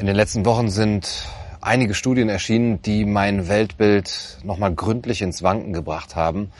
In 0.00 0.06
den 0.06 0.16
letzten 0.16 0.46
Wochen 0.46 0.70
sind 0.70 1.26
einige 1.60 1.92
Studien 1.92 2.30
erschienen, 2.30 2.80
die 2.80 3.04
mein 3.04 3.48
Weltbild 3.48 4.38
nochmal 4.42 4.74
gründlich 4.74 5.20
ins 5.20 5.42
Wanken 5.42 5.74
gebracht 5.74 6.16
haben. 6.16 6.52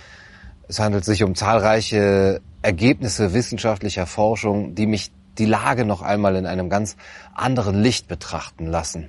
Es 0.68 0.78
handelt 0.78 1.06
sich 1.06 1.22
um 1.22 1.34
zahlreiche 1.34 2.42
Ergebnisse 2.60 3.32
wissenschaftlicher 3.32 4.04
Forschung, 4.04 4.74
die 4.74 4.86
mich 4.86 5.10
die 5.38 5.46
Lage 5.46 5.86
noch 5.86 6.02
einmal 6.02 6.36
in 6.36 6.44
einem 6.44 6.68
ganz 6.68 6.98
anderen 7.34 7.80
Licht 7.80 8.08
betrachten 8.08 8.66
lassen. 8.66 9.08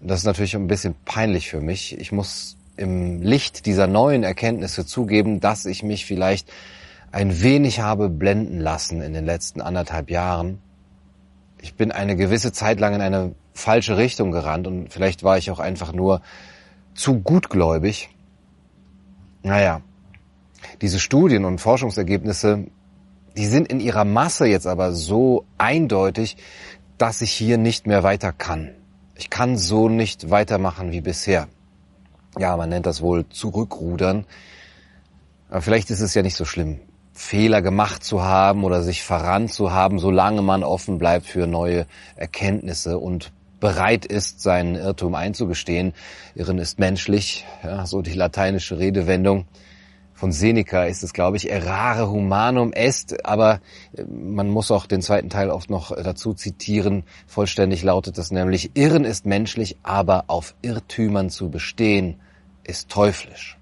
Das 0.00 0.20
ist 0.20 0.24
natürlich 0.24 0.54
ein 0.54 0.68
bisschen 0.68 0.94
peinlich 1.04 1.50
für 1.50 1.60
mich. 1.60 1.98
Ich 1.98 2.12
muss 2.12 2.56
im 2.76 3.22
Licht 3.22 3.66
dieser 3.66 3.88
neuen 3.88 4.22
Erkenntnisse 4.22 4.86
zugeben, 4.86 5.40
dass 5.40 5.66
ich 5.66 5.82
mich 5.82 6.06
vielleicht 6.06 6.48
ein 7.10 7.42
wenig 7.42 7.80
habe 7.80 8.08
blenden 8.08 8.60
lassen 8.60 9.02
in 9.02 9.14
den 9.14 9.26
letzten 9.26 9.60
anderthalb 9.60 10.10
Jahren 10.10 10.60
ich 11.66 11.74
bin 11.74 11.90
eine 11.90 12.14
gewisse 12.14 12.52
Zeit 12.52 12.78
lang 12.78 12.94
in 12.94 13.00
eine 13.00 13.34
falsche 13.52 13.96
Richtung 13.96 14.30
gerannt 14.30 14.68
und 14.68 14.92
vielleicht 14.92 15.24
war 15.24 15.36
ich 15.36 15.50
auch 15.50 15.58
einfach 15.58 15.92
nur 15.92 16.20
zu 16.94 17.18
gutgläubig. 17.18 18.08
Naja, 19.42 19.80
diese 20.80 21.00
Studien 21.00 21.44
und 21.44 21.60
Forschungsergebnisse, 21.60 22.66
die 23.36 23.46
sind 23.46 23.66
in 23.66 23.80
ihrer 23.80 24.04
Masse 24.04 24.46
jetzt 24.46 24.68
aber 24.68 24.92
so 24.92 25.44
eindeutig, 25.58 26.36
dass 26.98 27.20
ich 27.20 27.32
hier 27.32 27.58
nicht 27.58 27.88
mehr 27.88 28.04
weiter 28.04 28.32
kann. 28.32 28.70
Ich 29.16 29.28
kann 29.28 29.58
so 29.58 29.88
nicht 29.88 30.30
weitermachen 30.30 30.92
wie 30.92 31.00
bisher. 31.00 31.48
Ja, 32.38 32.56
man 32.56 32.68
nennt 32.68 32.86
das 32.86 33.00
wohl 33.00 33.28
zurückrudern. 33.28 34.24
Aber 35.48 35.62
vielleicht 35.62 35.90
ist 35.90 36.00
es 36.00 36.14
ja 36.14 36.22
nicht 36.22 36.36
so 36.36 36.44
schlimm. 36.44 36.78
Fehler 37.16 37.62
gemacht 37.62 38.04
zu 38.04 38.22
haben 38.22 38.62
oder 38.62 38.82
sich 38.82 39.02
verrannt 39.02 39.50
zu 39.50 39.72
haben, 39.72 39.98
solange 39.98 40.42
man 40.42 40.62
offen 40.62 40.98
bleibt 40.98 41.26
für 41.26 41.46
neue 41.46 41.86
Erkenntnisse 42.14 42.98
und 42.98 43.32
bereit 43.58 44.04
ist, 44.04 44.42
seinen 44.42 44.74
Irrtum 44.74 45.14
einzugestehen. 45.14 45.94
Irren 46.34 46.58
ist 46.58 46.78
menschlich, 46.78 47.46
ja, 47.64 47.86
so 47.86 48.02
die 48.02 48.12
lateinische 48.12 48.78
Redewendung. 48.78 49.46
Von 50.12 50.30
Seneca 50.30 50.84
ist 50.84 51.02
es, 51.02 51.14
glaube 51.14 51.38
ich, 51.38 51.50
errare 51.50 52.10
humanum 52.10 52.72
est, 52.74 53.24
aber 53.24 53.60
äh, 53.96 54.04
man 54.04 54.48
muss 54.50 54.70
auch 54.70 54.86
den 54.86 55.00
zweiten 55.00 55.30
Teil 55.30 55.48
oft 55.50 55.70
noch 55.70 55.96
dazu 55.96 56.34
zitieren. 56.34 57.04
Vollständig 57.26 57.82
lautet 57.82 58.18
das 58.18 58.30
nämlich, 58.30 58.72
Irren 58.74 59.04
ist 59.04 59.24
menschlich, 59.24 59.78
aber 59.82 60.24
auf 60.26 60.54
Irrtümern 60.60 61.30
zu 61.30 61.50
bestehen 61.50 62.20
ist 62.62 62.90
teuflisch. 62.90 63.58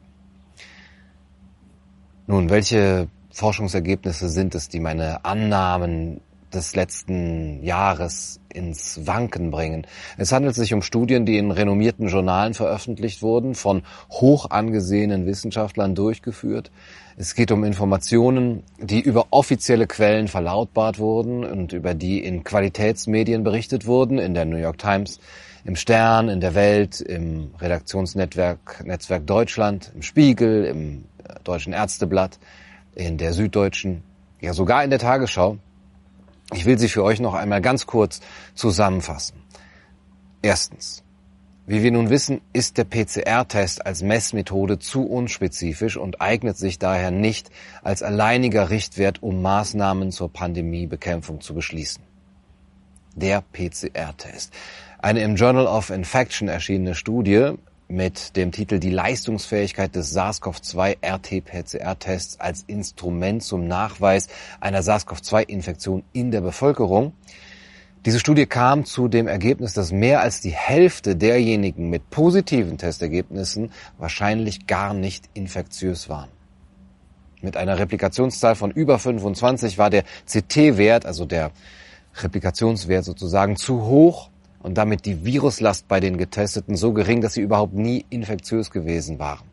Nun, 2.26 2.50
welche 2.50 3.08
Forschungsergebnisse 3.34 4.28
sind 4.28 4.54
es, 4.54 4.68
die 4.68 4.78
meine 4.78 5.24
Annahmen 5.24 6.20
des 6.54 6.76
letzten 6.76 7.64
Jahres 7.64 8.38
ins 8.48 9.08
Wanken 9.08 9.50
bringen. 9.50 9.88
Es 10.16 10.30
handelt 10.30 10.54
sich 10.54 10.72
um 10.72 10.82
Studien, 10.82 11.26
die 11.26 11.36
in 11.36 11.50
renommierten 11.50 12.06
Journalen 12.06 12.54
veröffentlicht 12.54 13.22
wurden, 13.22 13.56
von 13.56 13.82
hoch 14.08 14.50
angesehenen 14.50 15.26
Wissenschaftlern 15.26 15.96
durchgeführt. 15.96 16.70
Es 17.16 17.34
geht 17.34 17.50
um 17.50 17.64
Informationen, 17.64 18.62
die 18.78 19.00
über 19.00 19.26
offizielle 19.30 19.88
Quellen 19.88 20.28
verlautbart 20.28 21.00
wurden 21.00 21.44
und 21.44 21.72
über 21.72 21.94
die 21.94 22.24
in 22.24 22.44
Qualitätsmedien 22.44 23.42
berichtet 23.42 23.84
wurden, 23.84 24.18
in 24.18 24.34
der 24.34 24.44
New 24.44 24.58
York 24.58 24.78
Times, 24.78 25.18
im 25.64 25.74
Stern, 25.74 26.28
in 26.28 26.40
der 26.40 26.54
Welt, 26.54 27.00
im 27.00 27.50
Redaktionsnetzwerk 27.58 28.84
Netzwerk 28.86 29.26
Deutschland, 29.26 29.90
im 29.92 30.02
Spiegel, 30.02 30.66
im 30.66 31.04
Deutschen 31.42 31.72
Ärzteblatt, 31.72 32.38
in 32.94 33.18
der 33.18 33.32
Süddeutschen, 33.32 34.02
ja 34.40 34.52
sogar 34.52 34.84
in 34.84 34.90
der 34.90 34.98
Tagesschau. 34.98 35.58
Ich 36.52 36.66
will 36.66 36.78
sie 36.78 36.88
für 36.88 37.02
euch 37.02 37.20
noch 37.20 37.34
einmal 37.34 37.60
ganz 37.60 37.86
kurz 37.86 38.20
zusammenfassen. 38.54 39.42
Erstens. 40.42 41.02
Wie 41.66 41.82
wir 41.82 41.92
nun 41.92 42.10
wissen, 42.10 42.42
ist 42.52 42.76
der 42.76 42.84
PCR-Test 42.84 43.86
als 43.86 44.02
Messmethode 44.02 44.78
zu 44.78 45.06
unspezifisch 45.06 45.96
und 45.96 46.20
eignet 46.20 46.58
sich 46.58 46.78
daher 46.78 47.10
nicht 47.10 47.50
als 47.82 48.02
alleiniger 48.02 48.68
Richtwert, 48.68 49.22
um 49.22 49.40
Maßnahmen 49.40 50.12
zur 50.12 50.30
Pandemiebekämpfung 50.30 51.40
zu 51.40 51.54
beschließen. 51.54 52.02
Der 53.16 53.40
PCR-Test. 53.40 54.52
Eine 54.98 55.22
im 55.22 55.36
Journal 55.36 55.66
of 55.66 55.88
Infection 55.88 56.48
erschienene 56.48 56.94
Studie 56.94 57.52
mit 57.94 58.36
dem 58.36 58.50
Titel 58.50 58.78
Die 58.78 58.90
Leistungsfähigkeit 58.90 59.94
des 59.94 60.14
SARS-CoV-2 60.14 60.96
RT-PCR-Tests 61.00 62.40
als 62.40 62.64
Instrument 62.66 63.42
zum 63.42 63.68
Nachweis 63.68 64.28
einer 64.60 64.82
SARS-CoV-2-Infektion 64.82 66.02
in 66.12 66.30
der 66.30 66.40
Bevölkerung. 66.40 67.12
Diese 68.04 68.20
Studie 68.20 68.46
kam 68.46 68.84
zu 68.84 69.08
dem 69.08 69.28
Ergebnis, 69.28 69.72
dass 69.72 69.92
mehr 69.92 70.20
als 70.20 70.40
die 70.40 70.50
Hälfte 70.50 71.16
derjenigen 71.16 71.88
mit 71.88 72.10
positiven 72.10 72.76
Testergebnissen 72.76 73.72
wahrscheinlich 73.96 74.66
gar 74.66 74.92
nicht 74.92 75.30
infektiös 75.32 76.08
waren. 76.08 76.28
Mit 77.40 77.56
einer 77.56 77.78
Replikationszahl 77.78 78.56
von 78.56 78.70
über 78.70 78.98
25 78.98 79.78
war 79.78 79.88
der 79.88 80.02
CT-Wert, 80.26 81.06
also 81.06 81.24
der 81.24 81.52
Replikationswert 82.16 83.04
sozusagen, 83.04 83.56
zu 83.56 83.82
hoch 83.84 84.30
und 84.64 84.78
damit 84.78 85.04
die 85.04 85.26
Viruslast 85.26 85.86
bei 85.88 86.00
den 86.00 86.16
Getesteten 86.16 86.74
so 86.74 86.94
gering, 86.94 87.20
dass 87.20 87.34
sie 87.34 87.42
überhaupt 87.42 87.74
nie 87.74 88.06
infektiös 88.08 88.70
gewesen 88.70 89.18
waren. 89.18 89.46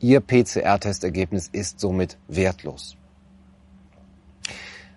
Ihr 0.00 0.20
PCR-Testergebnis 0.20 1.48
ist 1.52 1.78
somit 1.78 2.18
wertlos. 2.26 2.96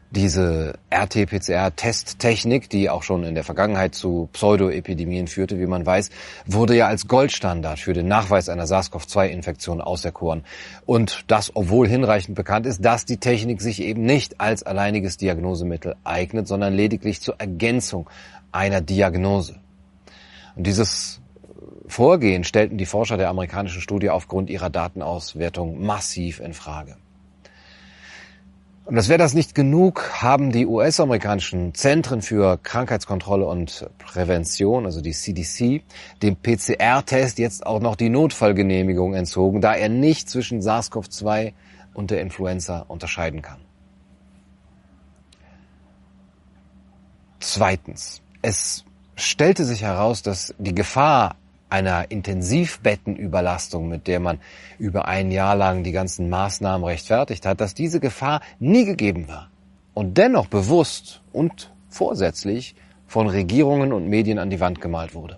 Diese 0.10 0.74
RT-PCR-Testtechnik, 0.94 2.70
die 2.70 2.90
auch 2.90 3.04
schon 3.04 3.24
in 3.24 3.36
der 3.36 3.46
Vergangenheit 3.46 3.94
zu 3.96 4.30
Pseudoepidemien 4.34 5.28
führte, 5.28 5.58
wie 5.60 5.68
man 5.68 5.86
weiß, 5.86 6.10
wurde 6.48 6.76
ja 6.76 6.88
als 6.88 7.08
Goldstandard 7.08 7.80
für 7.80 7.94
den 7.94 8.08
Nachweis 8.08 8.50
einer 8.50 8.66
SARS-CoV-2-Infektion 8.66 9.80
auserkoren. 9.80 10.44
Und 10.86 11.24
das, 11.28 11.56
obwohl 11.56 11.88
hinreichend 11.88 12.36
bekannt 12.36 12.66
ist, 12.66 12.84
dass 12.84 13.06
die 13.06 13.18
Technik 13.18 13.62
sich 13.62 13.82
eben 13.82 14.02
nicht 14.02 14.42
als 14.42 14.64
alleiniges 14.64 15.16
Diagnosemittel 15.16 15.96
eignet, 16.04 16.48
sondern 16.48 16.74
lediglich 16.74 17.22
zur 17.22 17.36
Ergänzung 17.38 18.10
einer 18.52 18.82
Diagnose. 18.82 19.60
Und 20.56 20.68
dieses 20.68 21.22
Vorgehen 21.88 22.44
stellten 22.44 22.78
die 22.78 22.86
Forscher 22.86 23.18
der 23.18 23.30
amerikanischen 23.30 23.82
Studie 23.82 24.10
aufgrund 24.10 24.50
ihrer 24.50 24.70
Datenauswertung 24.70 25.84
massiv 25.84 26.40
in 26.40 26.54
Frage. 26.54 26.96
Und 28.86 28.98
als 28.98 29.10
wäre 29.10 29.20
das 29.20 29.34
nicht 29.34 29.56
genug, 29.56 30.22
haben 30.22 30.52
die 30.52 30.66
US-amerikanischen 30.66 31.74
Zentren 31.74 32.22
für 32.22 32.58
Krankheitskontrolle 32.58 33.46
und 33.46 33.90
Prävention, 34.00 34.86
also 34.86 35.02
die 35.02 35.12
CDC, 35.12 35.84
dem 36.22 36.36
PCR-Test 36.36 37.38
jetzt 37.40 37.66
auch 37.66 37.80
noch 37.80 37.96
die 37.96 38.10
Notfallgenehmigung 38.10 39.14
entzogen, 39.14 39.62
da 39.62 39.76
er 39.76 39.88
nicht 39.88 40.30
zwischen 40.30 40.62
SARS-CoV-2 40.62 41.54
und 41.94 42.12
der 42.12 42.22
Influenza 42.22 42.80
unterscheiden 42.88 43.42
kann. 43.42 43.60
Zweitens. 47.40 48.22
Es 48.42 48.86
stellte 49.16 49.66
sich 49.66 49.84
heraus, 49.84 50.24
dass 50.24 50.56
die 50.58 50.74
Gefahr 50.74 51.36
einer 51.70 52.10
Intensivbettenüberlastung, 52.10 53.88
mit 53.88 54.08
der 54.08 54.20
man 54.20 54.40
über 54.80 55.08
ein 55.08 55.32
Jahr 55.32 55.56
lang 55.56 55.84
die 55.84 55.92
ganzen 55.92 56.30
Maßnahmen 56.30 56.84
rechtfertigt 56.84 57.46
hat, 57.46 57.62
dass 57.62 57.76
diese 57.76 58.00
Gefahr 58.00 58.42
nie 58.60 58.84
gegeben 58.86 59.28
war 59.28 59.50
und 59.94 60.18
dennoch 60.18 60.48
bewusst 60.48 61.22
und 61.32 61.72
vorsätzlich 61.90 62.76
von 63.08 63.28
Regierungen 63.28 63.94
und 63.94 64.08
Medien 64.08 64.40
an 64.40 64.50
die 64.50 64.60
Wand 64.60 64.82
gemalt 64.82 65.14
wurde. 65.14 65.38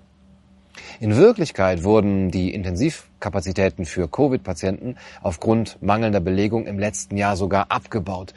In 0.99 1.15
Wirklichkeit 1.15 1.83
wurden 1.83 2.31
die 2.31 2.53
Intensivkapazitäten 2.53 3.85
für 3.85 4.07
Covid-Patienten 4.07 4.95
aufgrund 5.21 5.81
mangelnder 5.81 6.19
Belegung 6.19 6.65
im 6.65 6.79
letzten 6.79 7.17
Jahr 7.17 7.35
sogar 7.35 7.69
abgebaut 7.69 8.33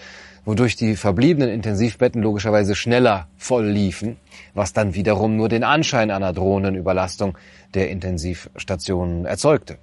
wodurch 0.46 0.76
die 0.76 0.96
verbliebenen 0.96 1.50
Intensivbetten 1.50 2.22
logischerweise 2.22 2.75
schneller 2.75 3.28
voll 3.37 3.66
liefen, 3.66 4.16
was 4.54 4.72
dann 4.72 4.94
wiederum 4.94 5.37
nur 5.37 5.50
den 5.50 5.64
Anschein 5.64 6.10
einer 6.10 6.32
drohenden 6.32 6.76
Überlastung 6.76 7.37
der 7.75 7.90
Intensivstationen 7.90 9.26
erzeugte. 9.26 9.76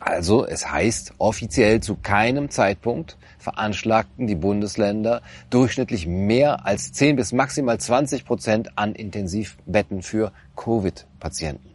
Also 0.00 0.46
es 0.46 0.70
heißt, 0.70 1.14
offiziell 1.18 1.80
zu 1.80 1.96
keinem 1.96 2.50
Zeitpunkt 2.50 3.16
veranschlagten 3.38 4.26
die 4.26 4.34
Bundesländer 4.34 5.22
durchschnittlich 5.50 6.06
mehr 6.06 6.66
als 6.66 6.92
10 6.92 7.16
bis 7.16 7.32
maximal 7.32 7.78
20 7.78 8.24
Prozent 8.24 8.76
an 8.76 8.94
Intensivbetten 8.94 10.02
für 10.02 10.32
Covid-Patienten. 10.56 11.73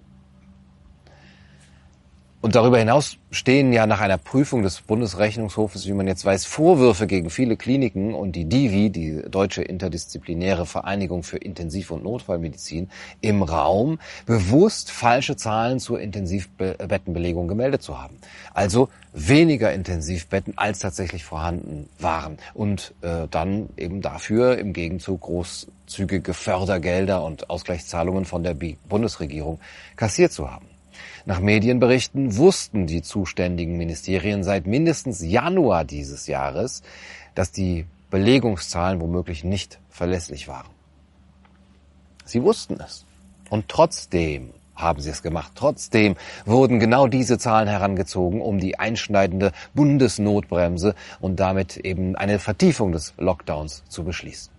Und 2.41 2.56
darüber 2.56 2.80
hinaus 2.80 3.18
stehen 3.31 3.74
ja 3.74 3.86
nach 3.86 4.00
einer 4.00 4.18
Prüfung 4.18 4.63
des 4.63 4.80
Bundesrechnungshofes, 4.80 5.88
wie 5.88 5.91
man 5.91 6.07
jetzt 6.07 6.24
weiß, 6.24 6.45
Vorwürfe 6.45 7.06
gegen 7.06 7.30
viele 7.30 7.57
Kliniken 7.57 8.13
und 8.13 8.31
die 8.31 8.45
DIVI, 8.45 8.89
die 8.91 9.21
Deutsche 9.30 9.62
Interdisziplinäre 9.62 10.65
Vereinigung 10.65 11.24
für 11.24 11.36
Intensiv- 11.36 11.91
und 11.91 12.03
Notfallmedizin, 12.06 12.89
im 13.19 13.44
Raum, 13.44 14.00
bewusst 14.25 14.89
falsche 14.89 15.36
Zahlen 15.36 15.81
zur 15.81 16.00
Intensivbettenbelegung 16.00 17.50
gemeldet 17.50 17.83
zu 17.83 18.01
haben. 18.01 18.15
Also 18.53 18.88
weniger 19.12 19.74
Intensivbetten 19.74 20.57
als 20.57 20.80
tatsächlich 20.80 21.25
vorhanden 21.25 21.89
waren 22.00 22.38
und 22.53 22.94
äh, 23.01 23.27
dann 23.30 23.68
eben 23.75 24.01
dafür 24.01 24.57
im 24.57 24.71
Gegenzug 24.71 25.21
großzügige 25.21 26.33
Fördergelder 26.33 27.21
und 27.21 27.50
Ausgleichszahlungen 27.50 28.24
von 28.24 28.44
der 28.44 28.56
Bundesregierung 28.88 29.59
kassiert 29.97 30.31
zu 30.31 30.50
haben. 30.50 30.79
Nach 31.30 31.42
Medienberichten 31.42 32.38
wussten 32.38 32.88
die 32.88 33.04
zuständigen 33.04 33.78
Ministerien 33.78 34.44
seit 34.44 34.66
mindestens 34.66 35.22
Januar 35.22 35.86
dieses 35.86 36.26
Jahres, 36.26 36.81
dass 37.36 37.52
die 37.52 37.86
Belegungszahlen 38.10 39.00
womöglich 39.00 39.44
nicht 39.44 39.80
verlässlich 39.92 40.48
waren. 40.48 40.72
Sie 42.26 42.42
wussten 42.42 42.80
es. 42.84 43.06
Und 43.52 43.70
trotzdem 43.70 44.56
haben 44.74 45.02
sie 45.02 45.12
es 45.12 45.22
gemacht. 45.22 45.52
Trotzdem 45.54 46.16
wurden 46.46 46.80
genau 46.80 47.06
diese 47.06 47.38
Zahlen 47.38 47.68
herangezogen, 47.68 48.42
um 48.42 48.58
die 48.58 48.80
einschneidende 48.80 49.52
Bundesnotbremse 49.76 50.96
und 51.20 51.40
damit 51.40 51.78
eben 51.78 52.16
eine 52.16 52.40
Vertiefung 52.40 52.92
des 52.92 53.14
Lockdowns 53.20 53.84
zu 53.88 54.04
beschließen. 54.04 54.52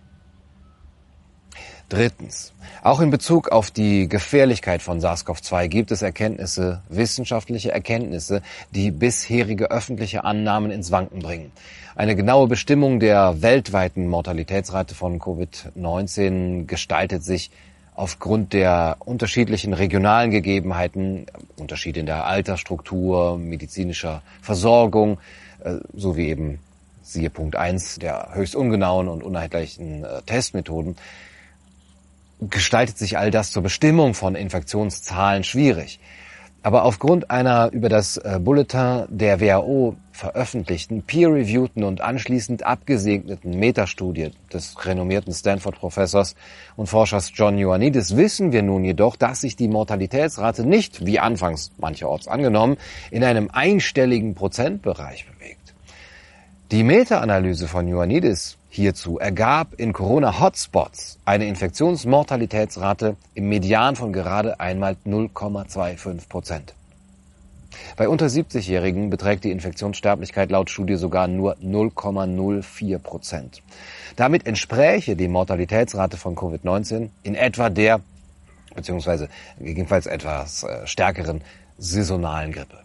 Drittens. 1.91 2.53
Auch 2.83 3.01
in 3.01 3.09
Bezug 3.09 3.49
auf 3.49 3.69
die 3.69 4.07
Gefährlichkeit 4.07 4.81
von 4.81 5.01
SARS-CoV-2 5.01 5.67
gibt 5.67 5.91
es 5.91 6.01
Erkenntnisse, 6.01 6.81
wissenschaftliche 6.87 7.73
Erkenntnisse, 7.73 8.41
die 8.73 8.91
bisherige 8.91 9.71
öffentliche 9.71 10.23
Annahmen 10.23 10.71
ins 10.71 10.91
Wanken 10.91 11.19
bringen. 11.19 11.51
Eine 11.97 12.15
genaue 12.15 12.47
Bestimmung 12.47 13.01
der 13.01 13.41
weltweiten 13.41 14.07
Mortalitätsrate 14.07 14.95
von 14.95 15.19
Covid-19 15.19 16.65
gestaltet 16.65 17.25
sich 17.25 17.51
aufgrund 17.93 18.53
der 18.53 18.95
unterschiedlichen 18.99 19.73
regionalen 19.73 20.31
Gegebenheiten, 20.31 21.25
Unterschiede 21.57 21.99
in 21.99 22.05
der 22.05 22.25
Altersstruktur, 22.25 23.37
medizinischer 23.37 24.21
Versorgung, 24.41 25.17
äh, 25.65 25.75
sowie 25.93 26.29
eben 26.29 26.59
siehe 27.03 27.29
Punkt 27.29 27.57
1 27.57 27.99
der 27.99 28.29
höchst 28.33 28.55
ungenauen 28.55 29.09
und 29.09 29.23
uneinheitlichen 29.23 30.05
äh, 30.05 30.21
Testmethoden, 30.21 30.95
gestaltet 32.41 32.97
sich 32.97 33.17
all 33.17 33.31
das 33.31 33.51
zur 33.51 33.63
Bestimmung 33.63 34.13
von 34.13 34.35
Infektionszahlen 34.35 35.43
schwierig. 35.43 35.99
Aber 36.63 36.83
aufgrund 36.83 37.31
einer 37.31 37.71
über 37.71 37.89
das 37.89 38.17
äh, 38.17 38.39
Bulletin 38.39 39.05
der 39.09 39.41
WHO 39.41 39.95
veröffentlichten, 40.11 41.01
peer-reviewten 41.01 41.83
und 41.83 42.01
anschließend 42.01 42.63
abgesegneten 42.63 43.57
Metastudie 43.57 44.31
des 44.53 44.75
renommierten 44.85 45.33
Stanford-Professors 45.33 46.35
und 46.75 46.85
Forschers 46.85 47.31
John 47.33 47.57
Ioannidis 47.57 48.15
wissen 48.15 48.51
wir 48.51 48.61
nun 48.61 48.83
jedoch, 48.83 49.15
dass 49.15 49.41
sich 49.41 49.55
die 49.55 49.67
Mortalitätsrate 49.67 50.63
nicht, 50.63 51.03
wie 51.03 51.17
anfangs 51.17 51.71
mancherorts 51.79 52.27
angenommen, 52.27 52.77
in 53.09 53.23
einem 53.23 53.49
einstelligen 53.51 54.35
Prozentbereich 54.35 55.25
bewegt. 55.25 55.73
Die 56.71 56.83
Meta-Analyse 56.83 57.67
von 57.67 57.87
Ioannidis 57.87 58.57
hierzu 58.71 59.19
ergab 59.19 59.73
in 59.77 59.91
Corona-Hotspots 59.91 61.19
eine 61.25 61.45
Infektionsmortalitätsrate 61.45 63.17
im 63.33 63.49
Median 63.49 63.97
von 63.97 64.13
gerade 64.13 64.61
einmal 64.61 64.95
0,25 65.05 66.29
Prozent. 66.29 66.73
Bei 67.97 68.07
unter 68.07 68.27
70-Jährigen 68.27 69.09
beträgt 69.09 69.43
die 69.43 69.51
Infektionssterblichkeit 69.51 70.51
laut 70.51 70.69
Studie 70.69 70.95
sogar 70.95 71.27
nur 71.27 71.57
0,04 71.57 72.97
Prozent. 72.99 73.61
Damit 74.15 74.47
entspräche 74.47 75.17
die 75.17 75.27
Mortalitätsrate 75.27 76.15
von 76.15 76.35
Covid-19 76.35 77.09
in 77.23 77.35
etwa 77.35 77.69
der, 77.69 77.99
beziehungsweise 78.73 79.27
gegebenenfalls 79.59 80.05
etwas 80.05 80.63
äh, 80.63 80.87
stärkeren 80.87 81.41
saisonalen 81.77 82.53
Grippe. 82.53 82.79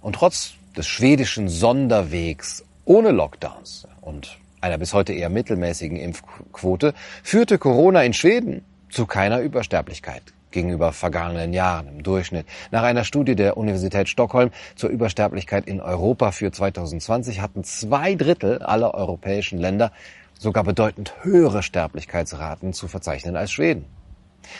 Und 0.00 0.16
trotz 0.16 0.54
des 0.76 0.88
schwedischen 0.88 1.48
Sonderwegs 1.48 2.64
ohne 2.84 3.12
Lockdowns 3.12 3.86
und 4.02 4.38
einer 4.60 4.78
bis 4.78 4.92
heute 4.92 5.12
eher 5.14 5.30
mittelmäßigen 5.30 5.96
Impfquote 5.96 6.92
führte 7.22 7.58
Corona 7.58 8.02
in 8.02 8.12
Schweden 8.12 8.62
zu 8.90 9.06
keiner 9.06 9.40
Übersterblichkeit 9.40 10.22
gegenüber 10.50 10.92
vergangenen 10.92 11.54
Jahren 11.54 11.88
im 11.88 12.02
Durchschnitt. 12.02 12.46
Nach 12.70 12.82
einer 12.82 13.04
Studie 13.04 13.34
der 13.34 13.56
Universität 13.56 14.08
Stockholm 14.08 14.50
zur 14.76 14.90
Übersterblichkeit 14.90 15.66
in 15.66 15.80
Europa 15.80 16.30
für 16.30 16.52
2020 16.52 17.40
hatten 17.40 17.64
zwei 17.64 18.14
Drittel 18.14 18.62
aller 18.62 18.94
europäischen 18.94 19.58
Länder 19.58 19.90
sogar 20.38 20.64
bedeutend 20.64 21.14
höhere 21.22 21.62
Sterblichkeitsraten 21.62 22.72
zu 22.72 22.86
verzeichnen 22.86 23.36
als 23.36 23.50
Schweden. 23.52 23.86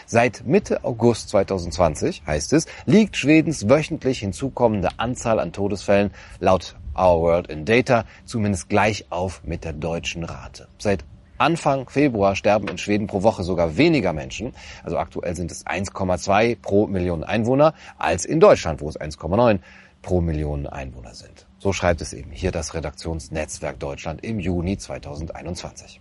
Seit 0.07 0.47
Mitte 0.47 0.85
August 0.85 1.29
2020, 1.31 2.23
heißt 2.27 2.53
es, 2.53 2.67
liegt 2.87 3.17
Schwedens 3.17 3.69
wöchentlich 3.69 4.21
hinzukommende 4.21 4.89
Anzahl 4.97 5.41
an 5.41 5.53
Todesfällen 5.53 6.13
laut 6.41 6.77
Our 6.95 7.23
World 7.23 7.47
in 7.49 7.65
Data 7.65 8.05
zumindest 8.25 8.69
gleich 8.69 9.07
auf 9.11 9.43
mit 9.45 9.65
der 9.65 9.73
deutschen 9.73 10.25
Rate. 10.25 10.69
Seit 10.79 11.05
Anfang 11.39 11.89
Februar 11.89 12.37
sterben 12.37 12.69
in 12.69 12.79
Schweden 12.79 13.07
pro 13.07 13.23
Woche 13.23 13.43
sogar 13.43 13.77
weniger 13.77 14.13
Menschen, 14.13 14.55
also 14.85 14.99
aktuell 14.99 15.35
sind 15.35 15.51
es 15.51 15.67
1,2 15.67 16.57
pro 16.61 16.87
Million 16.87 17.25
Einwohner, 17.25 17.75
als 17.99 18.25
in 18.25 18.39
Deutschland, 18.39 18.81
wo 18.81 18.89
es 18.89 19.01
1,9 19.01 19.59
pro 20.03 20.21
Million 20.21 20.67
Einwohner 20.67 21.15
sind. 21.15 21.47
So 21.59 21.73
schreibt 21.73 22.01
es 22.01 22.13
eben 22.13 22.31
hier 22.31 22.53
das 22.53 22.75
Redaktionsnetzwerk 22.75 23.81
Deutschland 23.81 24.25
im 24.25 24.39
Juni 24.39 24.77
2021. 24.77 26.01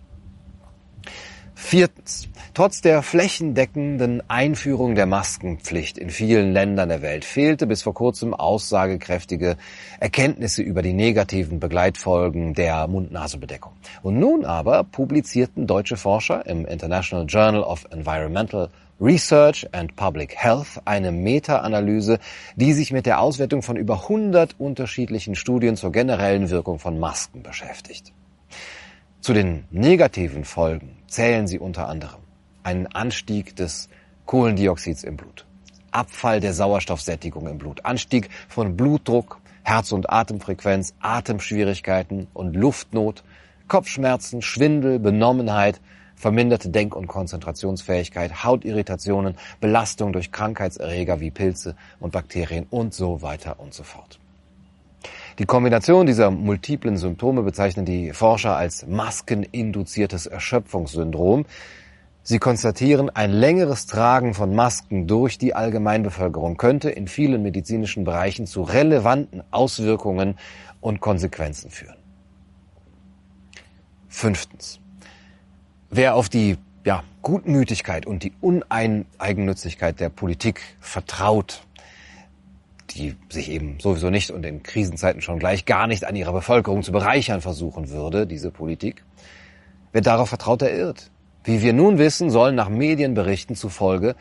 Viertens. 1.54 2.28
Trotz 2.54 2.80
der 2.80 3.02
flächendeckenden 3.02 4.22
Einführung 4.28 4.94
der 4.94 5.06
Maskenpflicht 5.06 5.98
in 5.98 6.10
vielen 6.10 6.52
Ländern 6.52 6.88
der 6.88 7.02
Welt 7.02 7.24
fehlte 7.24 7.66
bis 7.66 7.82
vor 7.82 7.94
kurzem 7.94 8.34
aussagekräftige 8.34 9.56
Erkenntnisse 10.00 10.62
über 10.62 10.82
die 10.82 10.92
negativen 10.92 11.60
Begleitfolgen 11.60 12.54
der 12.54 12.86
Mund-Nase-Bedeckung. 12.88 13.72
Und 14.02 14.18
nun 14.18 14.44
aber 14.44 14.84
publizierten 14.84 15.66
deutsche 15.66 15.96
Forscher 15.96 16.46
im 16.46 16.66
International 16.66 17.26
Journal 17.26 17.62
of 17.62 17.86
Environmental 17.90 18.68
Research 19.00 19.66
and 19.72 19.96
Public 19.96 20.36
Health 20.36 20.80
eine 20.84 21.10
Meta-Analyse, 21.10 22.18
die 22.56 22.72
sich 22.72 22.92
mit 22.92 23.04
der 23.04 23.20
Auswertung 23.20 23.62
von 23.62 23.76
über 23.76 24.02
100 24.02 24.56
unterschiedlichen 24.58 25.34
Studien 25.34 25.76
zur 25.76 25.90
generellen 25.90 26.50
Wirkung 26.50 26.78
von 26.78 26.98
Masken 26.98 27.42
beschäftigt. 27.42 28.12
Zu 29.20 29.32
den 29.32 29.64
negativen 29.70 30.44
Folgen 30.44 31.01
zählen 31.12 31.46
sie 31.46 31.58
unter 31.58 31.88
anderem 31.88 32.20
einen 32.62 32.86
Anstieg 32.86 33.54
des 33.54 33.90
Kohlendioxids 34.24 35.04
im 35.04 35.18
Blut, 35.18 35.44
Abfall 35.90 36.40
der 36.40 36.54
Sauerstoffsättigung 36.54 37.46
im 37.48 37.58
Blut, 37.58 37.84
Anstieg 37.84 38.30
von 38.48 38.76
Blutdruck, 38.78 39.38
Herz- 39.62 39.92
und 39.92 40.08
Atemfrequenz, 40.08 40.94
Atemschwierigkeiten 41.00 42.28
und 42.32 42.56
Luftnot, 42.56 43.24
Kopfschmerzen, 43.68 44.40
Schwindel, 44.40 44.98
Benommenheit, 44.98 45.82
verminderte 46.16 46.70
Denk- 46.70 46.96
und 46.96 47.08
Konzentrationsfähigkeit, 47.08 48.42
Hautirritationen, 48.42 49.36
Belastung 49.60 50.14
durch 50.14 50.32
Krankheitserreger 50.32 51.20
wie 51.20 51.30
Pilze 51.30 51.76
und 52.00 52.12
Bakterien 52.12 52.66
und 52.70 52.94
so 52.94 53.20
weiter 53.20 53.60
und 53.60 53.74
so 53.74 53.82
fort. 53.82 54.21
Die 55.38 55.46
Kombination 55.46 56.06
dieser 56.06 56.30
multiplen 56.30 56.98
Symptome 56.98 57.42
bezeichnen 57.42 57.86
die 57.86 58.12
Forscher 58.12 58.56
als 58.56 58.86
maskeninduziertes 58.86 60.26
Erschöpfungssyndrom. 60.26 61.46
Sie 62.22 62.38
konstatieren, 62.38 63.08
ein 63.10 63.32
längeres 63.32 63.86
Tragen 63.86 64.34
von 64.34 64.54
Masken 64.54 65.06
durch 65.06 65.38
die 65.38 65.54
Allgemeinbevölkerung 65.54 66.56
könnte 66.56 66.90
in 66.90 67.08
vielen 67.08 67.42
medizinischen 67.42 68.04
Bereichen 68.04 68.46
zu 68.46 68.62
relevanten 68.62 69.42
Auswirkungen 69.50 70.36
und 70.80 71.00
Konsequenzen 71.00 71.70
führen. 71.70 71.96
Fünftens. 74.08 74.78
Wer 75.90 76.14
auf 76.14 76.28
die 76.28 76.58
ja, 76.84 77.02
Gutmütigkeit 77.22 78.06
und 78.06 78.22
die 78.22 78.32
Uneigennützigkeit 78.40 79.98
der 79.98 80.10
Politik 80.10 80.60
vertraut, 80.80 81.62
die 82.94 83.16
sich 83.28 83.50
eben 83.50 83.78
sowieso 83.80 84.10
nicht 84.10 84.30
und 84.30 84.44
in 84.44 84.62
Krisenzeiten 84.62 85.22
schon 85.22 85.38
gleich 85.38 85.64
gar 85.64 85.86
nicht 85.86 86.04
an 86.04 86.16
ihrer 86.16 86.32
Bevölkerung 86.32 86.82
zu 86.82 86.92
bereichern 86.92 87.40
versuchen 87.40 87.90
würde, 87.90 88.26
diese 88.26 88.50
Politik. 88.50 89.04
Wer 89.92 90.00
darauf 90.00 90.28
vertraut, 90.28 90.62
der 90.62 90.74
irrt. 90.74 91.10
Wie 91.44 91.60
wir 91.60 91.72
nun 91.72 91.98
wissen, 91.98 92.30
sollen 92.30 92.54
nach 92.54 92.68
Medienberichten 92.68 93.56
zufolge, 93.56 94.14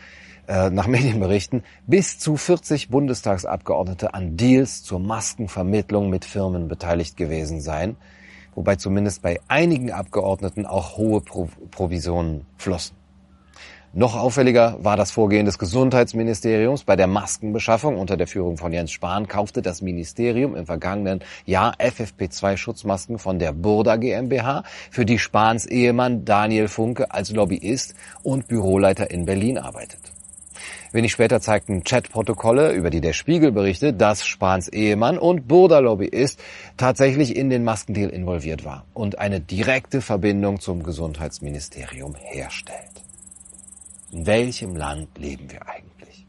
äh, 0.47 0.69
nach 0.69 0.87
Medienberichten, 0.95 1.63
bis 1.87 2.19
zu 2.19 2.37
40 2.37 2.89
Bundestagsabgeordnete 2.89 4.13
an 4.13 4.37
Deals 4.37 4.83
zur 4.83 4.99
Maskenvermittlung 4.99 6.09
mit 6.09 6.25
Firmen 6.25 6.67
beteiligt 6.67 7.17
gewesen 7.17 7.61
sein, 7.61 7.95
wobei 8.55 8.75
zumindest 8.75 9.21
bei 9.21 9.39
einigen 9.47 9.91
Abgeordneten 9.91 10.65
auch 10.65 10.97
hohe 10.97 11.21
Pro 11.21 11.47
Provisionen 11.69 12.45
flossen. 12.57 13.00
Noch 13.93 14.15
auffälliger 14.15 14.77
war 14.79 14.95
das 14.95 15.11
Vorgehen 15.11 15.45
des 15.45 15.59
Gesundheitsministeriums. 15.59 16.85
Bei 16.85 16.95
der 16.95 17.07
Maskenbeschaffung 17.07 17.97
unter 17.97 18.15
der 18.15 18.25
Führung 18.25 18.55
von 18.55 18.71
Jens 18.71 18.91
Spahn 18.91 19.27
kaufte 19.27 19.61
das 19.61 19.81
Ministerium 19.81 20.55
im 20.55 20.65
vergangenen 20.65 21.19
Jahr 21.45 21.75
FFP2-Schutzmasken 21.77 23.19
von 23.19 23.37
der 23.37 23.51
Burda 23.51 23.97
GmbH, 23.97 24.63
für 24.91 25.03
die 25.03 25.19
Spahns 25.19 25.65
Ehemann 25.65 26.23
Daniel 26.23 26.69
Funke 26.69 27.11
als 27.11 27.31
Lobbyist 27.31 27.93
und 28.23 28.47
Büroleiter 28.47 29.11
in 29.11 29.25
Berlin 29.25 29.57
arbeitet. 29.57 29.99
Wenig 30.93 31.11
später 31.11 31.41
zeigten 31.41 31.83
Chatprotokolle, 31.83 32.71
über 32.71 32.91
die 32.91 33.01
der 33.01 33.13
Spiegel 33.13 33.51
berichtet, 33.51 33.99
dass 33.99 34.25
Spahns 34.25 34.69
Ehemann 34.69 35.17
und 35.17 35.49
Burda-Lobbyist 35.49 36.39
tatsächlich 36.77 37.35
in 37.35 37.49
den 37.49 37.65
Maskendeal 37.65 38.09
involviert 38.09 38.63
war 38.63 38.85
und 38.93 39.19
eine 39.19 39.41
direkte 39.41 39.99
Verbindung 39.99 40.61
zum 40.61 40.83
Gesundheitsministerium 40.83 42.15
herstellt. 42.15 42.90
In 44.11 44.25
welchem 44.25 44.75
Land 44.75 45.17
leben 45.17 45.49
wir 45.49 45.67
eigentlich? 45.67 46.27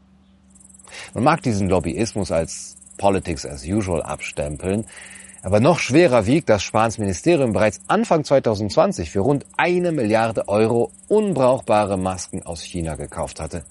Man 1.13 1.25
mag 1.25 1.43
diesen 1.43 1.67
Lobbyismus 1.67 2.31
als 2.31 2.77
Politics 2.97 3.45
as 3.45 3.65
usual 3.65 4.01
abstempeln, 4.01 4.85
aber 5.41 5.59
noch 5.59 5.79
schwerer 5.79 6.25
wiegt, 6.25 6.47
dass 6.47 6.63
Spahns 6.63 6.97
Ministerium 6.97 7.51
bereits 7.51 7.81
Anfang 7.87 8.23
2020 8.23 9.11
für 9.11 9.19
rund 9.19 9.45
eine 9.57 9.91
Milliarde 9.91 10.47
Euro 10.47 10.91
unbrauchbare 11.09 11.97
Masken 11.97 12.43
aus 12.43 12.63
China 12.63 12.95
gekauft 12.95 13.41
hatte. 13.41 13.65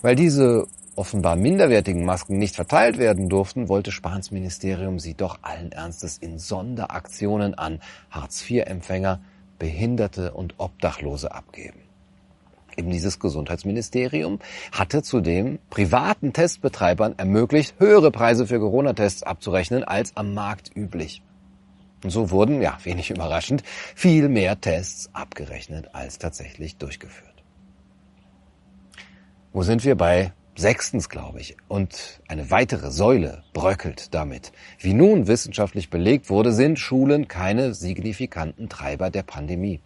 Weil 0.00 0.16
diese 0.16 0.66
offenbar 0.96 1.36
minderwertigen 1.36 2.06
Masken 2.06 2.38
nicht 2.38 2.54
verteilt 2.54 2.96
werden 2.96 3.28
durften, 3.28 3.68
wollte 3.68 3.92
Spahns 3.92 4.30
Ministerium 4.30 4.98
sie 4.98 5.14
doch 5.14 5.38
allen 5.42 5.72
Ernstes 5.72 6.16
in 6.16 6.38
Sonderaktionen 6.38 7.54
an 7.54 7.80
Hartz-IV-Empfänger, 8.10 9.20
Behinderte 9.58 10.32
und 10.32 10.54
Obdachlose 10.56 11.32
abgeben. 11.32 11.91
Eben 12.76 12.90
dieses 12.90 13.18
Gesundheitsministerium 13.18 14.38
hatte 14.72 15.02
zudem 15.02 15.58
privaten 15.70 16.32
Testbetreibern 16.32 17.14
ermöglicht, 17.18 17.74
höhere 17.78 18.10
Preise 18.10 18.46
für 18.46 18.58
Corona-Tests 18.58 19.22
abzurechnen 19.22 19.84
als 19.84 20.16
am 20.16 20.34
Markt 20.34 20.70
üblich. 20.74 21.22
Und 22.02 22.10
so 22.10 22.30
wurden, 22.30 22.60
ja, 22.60 22.78
wenig 22.82 23.10
überraschend, 23.10 23.62
viel 23.94 24.28
mehr 24.28 24.60
Tests 24.60 25.10
abgerechnet 25.12 25.94
als 25.94 26.18
tatsächlich 26.18 26.76
durchgeführt. 26.76 27.30
Wo 29.52 29.62
sind 29.62 29.84
wir 29.84 29.96
bei 29.96 30.32
Sechstens, 30.54 31.08
glaube 31.08 31.40
ich, 31.40 31.56
und 31.68 32.20
eine 32.28 32.50
weitere 32.50 32.90
Säule 32.90 33.42
bröckelt 33.54 34.12
damit. 34.12 34.52
Wie 34.78 34.92
nun 34.92 35.26
wissenschaftlich 35.26 35.88
belegt 35.88 36.28
wurde, 36.28 36.52
sind 36.52 36.78
Schulen 36.78 37.26
keine 37.26 37.72
signifikanten 37.72 38.68
Treiber 38.68 39.08
der 39.08 39.22
Pandemie. 39.22 39.80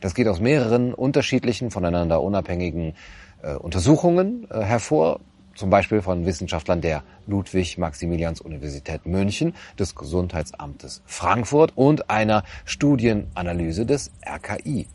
Das 0.00 0.14
geht 0.14 0.28
aus 0.28 0.40
mehreren 0.40 0.94
unterschiedlichen, 0.94 1.70
voneinander 1.70 2.22
unabhängigen 2.22 2.94
äh, 3.42 3.54
Untersuchungen 3.54 4.46
äh, 4.50 4.60
hervor, 4.62 5.20
zum 5.54 5.70
Beispiel 5.70 6.02
von 6.02 6.26
Wissenschaftlern 6.26 6.80
der 6.80 7.02
Ludwig-Maximilians-Universität 7.26 9.06
München, 9.06 9.54
des 9.78 9.94
Gesundheitsamtes 9.94 11.02
Frankfurt 11.06 11.72
und 11.76 12.10
einer 12.10 12.44
Studienanalyse 12.64 13.86
des 13.86 14.10
RKI. 14.26 14.86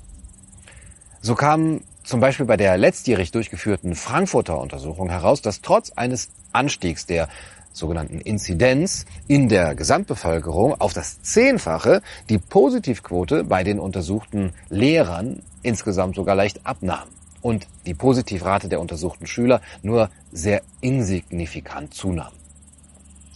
So 1.22 1.36
kam 1.36 1.82
zum 2.04 2.20
Beispiel 2.20 2.46
bei 2.46 2.58
der 2.58 2.78
letztjährig 2.78 3.32
durchgeführten 3.32 3.96
Frankfurter 3.96 4.60
Untersuchung 4.60 5.10
heraus, 5.10 5.42
dass 5.42 5.62
trotz 5.62 5.92
eines 5.92 6.30
Anstiegs 6.52 7.06
der 7.06 7.28
sogenannten 7.74 8.20
Inzidenz 8.20 9.06
in 9.28 9.50
der 9.50 9.76
Gesamtbevölkerung 9.76 10.80
auf 10.80 10.94
das 10.94 11.22
Zehnfache 11.22 12.02
die 12.30 12.38
Positivquote 12.38 13.44
bei 13.44 13.64
den 13.64 13.80
untersuchten 13.80 14.54
Lehrern 14.70 15.42
insgesamt 15.64 16.16
sogar 16.16 16.36
leicht 16.36 16.66
abnahm 16.66 17.08
und 17.42 17.68
die 17.86 17.94
Positivrate 17.94 18.70
der 18.70 18.80
untersuchten 18.80 19.28
Schüler 19.28 19.62
nur 19.82 20.10
sehr 20.32 20.62
insignifikant 20.82 21.94
zunahm. 21.94 22.32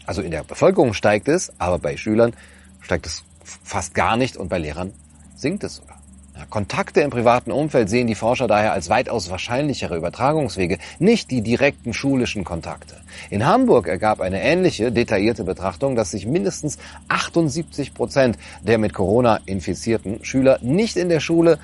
Also 0.05 0.21
in 0.21 0.31
der 0.31 0.43
Bevölkerung 0.43 0.93
steigt 0.93 1.27
es, 1.27 1.51
aber 1.59 1.79
bei 1.79 1.97
Schülern 1.97 2.33
steigt 2.81 3.07
es 3.07 3.23
fast 3.43 3.93
gar 3.93 4.17
nicht 4.17 4.37
und 4.37 4.49
bei 4.49 4.59
Lehrern 4.59 4.93
sinkt 5.35 5.63
es 5.63 5.75
sogar. 5.75 6.04
Kontakte 6.49 7.01
im 7.01 7.09
privaten 7.09 7.51
Umfeld 7.51 7.89
sehen 7.89 8.07
die 8.07 8.15
Forscher 8.15 8.47
daher 8.47 8.73
als 8.73 8.89
weitaus 8.89 9.29
wahrscheinlichere 9.29 9.95
Übertragungswege, 9.95 10.79
nicht 10.99 11.31
die 11.31 11.41
direkten 11.41 11.93
schulischen 11.93 12.43
Kontakte. 12.43 12.95
In 13.29 13.45
Hamburg 13.45 13.87
ergab 13.87 14.19
eine 14.19 14.41
ähnliche 14.41 14.91
detaillierte 14.91 15.45
Betrachtung, 15.45 15.95
dass 15.95 16.11
sich 16.11 16.27
mindestens 16.27 16.77
78 17.07 17.93
Prozent 17.93 18.37
der 18.61 18.77
mit 18.77 18.93
Corona 18.93 19.39
infizierten 19.45 20.23
Schüler 20.25 20.59
nicht 20.61 20.97
in 20.97 21.09
der 21.09 21.21
Schule, 21.21 21.57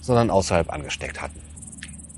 sondern 0.00 0.30
außerhalb 0.30 0.72
angesteckt 0.72 1.20
hatten. 1.20 1.41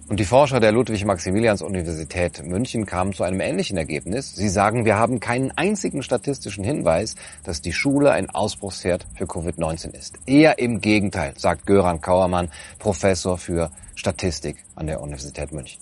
Und 0.06 0.20
die 0.20 0.26
Forscher 0.26 0.60
der 0.60 0.70
Ludwig-Maximilians-Universität 0.72 2.44
München 2.44 2.84
kamen 2.84 3.14
zu 3.14 3.22
einem 3.22 3.40
ähnlichen 3.40 3.78
Ergebnis. 3.78 4.34
Sie 4.34 4.50
sagen, 4.50 4.84
wir 4.84 4.96
haben 4.96 5.18
keinen 5.18 5.50
einzigen 5.52 6.02
statistischen 6.02 6.62
Hinweis, 6.62 7.14
dass 7.42 7.62
die 7.62 7.72
Schule 7.72 8.12
ein 8.12 8.28
Ausbruchsherd 8.28 9.06
für 9.16 9.24
Covid-19 9.24 9.94
ist. 9.94 10.16
Eher 10.26 10.58
im 10.58 10.82
Gegenteil, 10.82 11.32
sagt 11.38 11.64
Göran 11.64 12.02
Kauermann, 12.02 12.50
Professor 12.78 13.38
für 13.38 13.70
Statistik 13.94 14.58
an 14.74 14.88
der 14.88 15.00
Universität 15.00 15.52
München. 15.52 15.80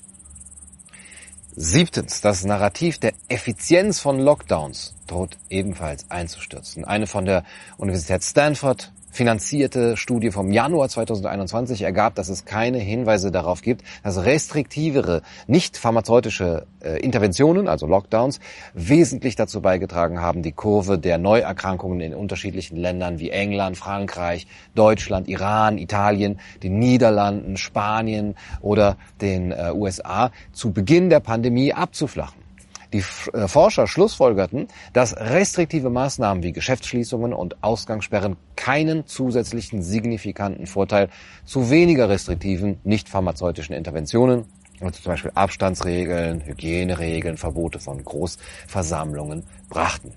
Siebtens, 1.57 2.21
das 2.21 2.45
Narrativ 2.45 2.99
der 2.99 3.15
Effizienz 3.29 3.99
von 3.99 4.21
Lockdowns 4.21 4.95
droht 5.09 5.37
ebenfalls 5.51 6.09
einzustürzen. 6.13 6.85
Eine 6.85 7.09
von 7.09 7.25
der 7.25 7.45
Universität 7.77 8.23
Stanford 8.23 8.93
finanzierte 9.13 9.99
Studie 9.99 10.31
vom 10.31 10.51
Januar 10.51 10.89
2021 10.89 11.83
ergab, 11.83 12.15
dass 12.15 12.31
es 12.31 12.47
keine 12.47 12.79
Hinweise 12.79 13.31
darauf 13.31 13.61
gibt, 13.61 13.85
dass 14.03 14.25
restriktivere, 14.25 15.21
nicht 15.47 15.77
pharmazeutische 15.77 16.67
äh, 16.81 16.99
Interventionen, 16.99 17.69
also 17.69 17.87
Lockdowns, 17.87 18.41
wesentlich 18.73 19.37
dazu 19.37 19.61
beigetragen 19.61 20.21
haben, 20.21 20.43
die 20.43 20.53
Kurve 20.53 20.99
der 20.99 21.19
Neuerkrankungen 21.19 22.01
in 22.01 22.15
unterschiedlichen 22.15 22.77
Ländern 22.77 23.19
wie 23.19 23.31
England, 23.31 23.77
Frankreich, 23.77 24.47
Deutschland, 24.75 25.29
Iran, 25.29 25.77
Italien, 25.77 26.41
den 26.63 26.79
Niederlanden, 26.79 27.59
Spanien 27.59 28.35
oder 28.63 28.97
den 29.21 29.53
äh, 29.53 29.73
USA 29.75 30.31
zu 30.53 30.73
Beginn 30.73 31.11
der 31.11 31.21
Pandemie 31.21 31.75
abzuflachen. 31.75 32.42
Die 32.93 33.05
äh, 33.33 33.49
Forscher 33.49 33.87
schlussfolgerten, 33.87 34.69
dass 34.93 35.17
restriktive 35.17 35.91
Maßnahmen 35.91 36.43
wie 36.43 36.53
Geschäftsschließungen 36.53 37.33
und 37.33 37.63
Ausgangssperren 37.63 38.37
keinen 38.57 39.07
zusätzlichen 39.07 39.83
signifikanten 39.83 40.67
Vorteil 40.67 41.09
zu 41.45 41.71
weniger 41.71 42.09
restriktiven, 42.09 42.79
nicht 42.85 43.09
pharmazeutischen 43.09 43.75
Interventionen, 43.75 44.45
also 44.81 45.01
zum 45.01 45.13
Beispiel 45.13 45.33
Abstandsregeln, 45.35 46.45
Hygieneregeln, 46.45 47.37
Verbote 47.37 47.79
von 47.79 48.05
Großversammlungen 48.05 49.45
brachten. 49.69 50.13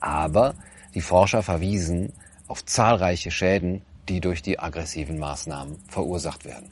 Aber 0.00 0.54
die 0.94 1.00
Forscher 1.00 1.42
verwiesen 1.42 2.12
auf 2.46 2.64
zahlreiche 2.64 3.30
Schäden, 3.30 3.82
die 4.08 4.20
durch 4.20 4.42
die 4.42 4.58
aggressiven 4.58 5.18
Maßnahmen 5.18 5.76
verursacht 5.88 6.44
werden. 6.44 6.70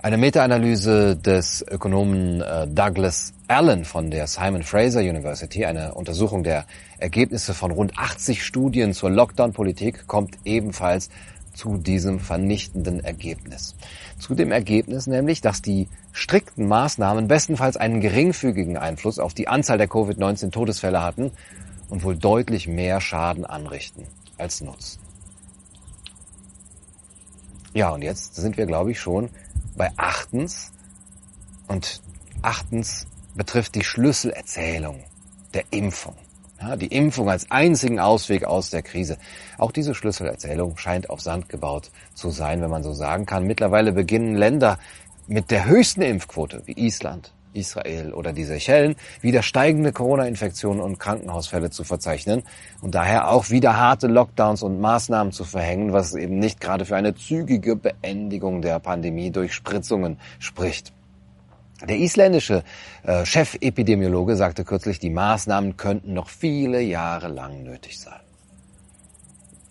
Eine 0.00 0.16
Meta-Analyse 0.16 1.16
des 1.16 1.64
Ökonomen 1.68 2.40
äh, 2.40 2.68
Douglas 2.68 3.32
Allen 3.48 3.84
von 3.84 4.12
der 4.12 4.28
Simon 4.28 4.62
Fraser 4.62 5.00
University, 5.00 5.64
eine 5.64 5.94
Untersuchung 5.94 6.44
der 6.44 6.66
Ergebnisse 6.98 7.52
von 7.52 7.72
rund 7.72 7.98
80 7.98 8.44
Studien 8.44 8.94
zur 8.94 9.10
Lockdown-Politik, 9.10 10.06
kommt 10.06 10.38
ebenfalls 10.44 11.10
zu 11.52 11.78
diesem 11.78 12.20
vernichtenden 12.20 13.02
Ergebnis. 13.02 13.74
Zu 14.20 14.36
dem 14.36 14.52
Ergebnis 14.52 15.08
nämlich, 15.08 15.40
dass 15.40 15.62
die 15.62 15.88
strikten 16.12 16.68
Maßnahmen 16.68 17.26
bestenfalls 17.26 17.76
einen 17.76 18.00
geringfügigen 18.00 18.76
Einfluss 18.76 19.18
auf 19.18 19.34
die 19.34 19.48
Anzahl 19.48 19.78
der 19.78 19.88
Covid-19-Todesfälle 19.88 21.02
hatten 21.02 21.32
und 21.88 22.04
wohl 22.04 22.16
deutlich 22.16 22.68
mehr 22.68 23.00
Schaden 23.00 23.44
anrichten 23.44 24.04
als 24.36 24.60
Nutzen. 24.60 25.00
Ja, 27.74 27.90
und 27.90 28.02
jetzt 28.02 28.36
sind 28.36 28.56
wir, 28.56 28.66
glaube 28.66 28.92
ich, 28.92 29.00
schon 29.00 29.28
bei 29.78 29.90
achtens. 29.96 30.72
Und 31.68 32.02
achtens 32.42 33.06
betrifft 33.34 33.74
die 33.74 33.84
Schlüsselerzählung 33.84 35.04
der 35.54 35.64
Impfung. 35.70 36.16
Ja, 36.60 36.74
die 36.74 36.88
Impfung 36.88 37.30
als 37.30 37.50
einzigen 37.50 38.00
Ausweg 38.00 38.44
aus 38.44 38.70
der 38.70 38.82
Krise. 38.82 39.16
Auch 39.58 39.70
diese 39.70 39.94
Schlüsselerzählung 39.94 40.76
scheint 40.76 41.08
auf 41.08 41.20
Sand 41.20 41.48
gebaut 41.48 41.90
zu 42.14 42.30
sein, 42.30 42.60
wenn 42.60 42.70
man 42.70 42.82
so 42.82 42.92
sagen 42.92 43.26
kann. 43.26 43.46
Mittlerweile 43.46 43.92
beginnen 43.92 44.34
Länder 44.34 44.78
mit 45.28 45.52
der 45.52 45.66
höchsten 45.66 46.02
Impfquote, 46.02 46.62
wie 46.66 46.72
Island, 46.72 47.32
Israel 47.52 48.12
oder 48.12 48.32
die 48.32 48.44
Seychellen 48.44 48.96
wieder 49.20 49.42
steigende 49.42 49.92
Corona-Infektionen 49.92 50.80
und 50.80 50.98
Krankenhausfälle 50.98 51.70
zu 51.70 51.84
verzeichnen 51.84 52.42
und 52.80 52.94
daher 52.94 53.30
auch 53.30 53.50
wieder 53.50 53.76
harte 53.76 54.06
Lockdowns 54.06 54.62
und 54.62 54.80
Maßnahmen 54.80 55.32
zu 55.32 55.44
verhängen, 55.44 55.92
was 55.92 56.14
eben 56.14 56.38
nicht 56.38 56.60
gerade 56.60 56.84
für 56.84 56.96
eine 56.96 57.14
zügige 57.14 57.76
Beendigung 57.76 58.62
der 58.62 58.78
Pandemie 58.80 59.30
durch 59.30 59.54
Spritzungen 59.54 60.18
spricht. 60.38 60.92
Der 61.86 61.96
isländische 61.96 62.64
äh, 63.04 63.24
Chefepidemiologe 63.24 64.34
sagte 64.34 64.64
kürzlich, 64.64 64.98
die 64.98 65.10
Maßnahmen 65.10 65.76
könnten 65.76 66.12
noch 66.12 66.28
viele 66.28 66.80
Jahre 66.80 67.28
lang 67.28 67.62
nötig 67.62 68.00
sein. 68.00 68.27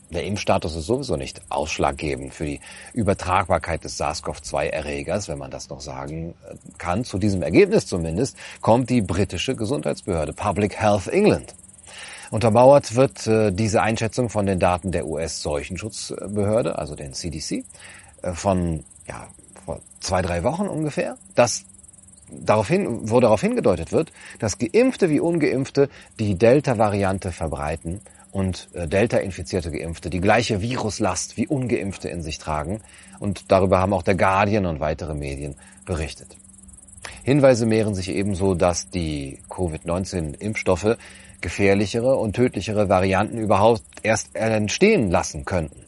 Der 0.09 0.23
Impfstatus 0.23 0.75
ist 0.75 0.85
sowieso 0.85 1.17
nicht 1.17 1.41
ausschlaggebend 1.49 2.33
für 2.33 2.45
die 2.45 2.61
Übertragbarkeit 2.93 3.83
des 3.83 3.97
SARS-CoV-2-Erregers, 3.97 5.27
wenn 5.27 5.37
man 5.37 5.51
das 5.51 5.69
noch 5.69 5.81
sagen 5.81 6.33
äh, 6.49 6.55
kann. 6.77 7.03
Zu 7.03 7.17
diesem 7.17 7.41
Ergebnis 7.41 7.87
zumindest 7.87 8.37
kommt 8.61 8.89
die 8.89 9.01
britische 9.01 9.55
Gesundheitsbehörde 9.55 10.33
Public 10.33 10.79
Health 10.79 11.07
England. 11.07 11.55
Untermauert 12.31 12.95
wird 12.95 13.27
äh, 13.27 13.51
diese 13.51 13.81
Einschätzung 13.81 14.29
von 14.29 14.45
den 14.45 14.59
Daten 14.59 14.91
der 14.91 15.07
US-Seuchenschutzbehörde, 15.07 16.77
also 16.77 16.95
den 16.95 17.13
CDC, 17.13 17.65
äh, 18.21 18.33
von 18.33 18.85
ja, 19.07 19.27
vor 19.65 19.81
zwei, 19.99 20.21
drei 20.21 20.43
Wochen 20.43 20.67
ungefähr, 20.67 21.17
dass 21.35 21.65
daraufhin, 22.29 23.09
wo 23.09 23.19
darauf 23.19 23.41
hingedeutet 23.41 23.91
wird, 23.91 24.11
dass 24.39 24.57
Geimpfte 24.57 25.09
wie 25.09 25.19
Ungeimpfte 25.19 25.89
die 26.19 26.35
Delta-Variante 26.35 27.31
verbreiten 27.31 28.01
und 28.31 28.69
äh, 28.73 28.87
Delta-infizierte 28.87 29.71
Geimpfte 29.71 30.09
die 30.09 30.21
gleiche 30.21 30.61
Viruslast 30.61 31.37
wie 31.37 31.47
Ungeimpfte 31.47 32.09
in 32.09 32.21
sich 32.21 32.37
tragen. 32.37 32.81
Und 33.19 33.51
darüber 33.51 33.79
haben 33.79 33.93
auch 33.93 34.03
der 34.03 34.15
Guardian 34.15 34.65
und 34.65 34.79
weitere 34.79 35.13
Medien 35.13 35.55
berichtet. 35.85 36.37
Hinweise 37.23 37.65
mehren 37.65 37.95
sich 37.95 38.09
ebenso, 38.09 38.53
dass 38.53 38.89
die 38.89 39.39
Covid-19-Impfstoffe 39.49 40.97
gefährlichere 41.41 42.15
und 42.15 42.35
tödlichere 42.35 42.89
Varianten 42.89 43.37
überhaupt 43.37 43.83
erst 44.03 44.35
entstehen 44.35 45.11
lassen 45.11 45.45
könnten. 45.45 45.85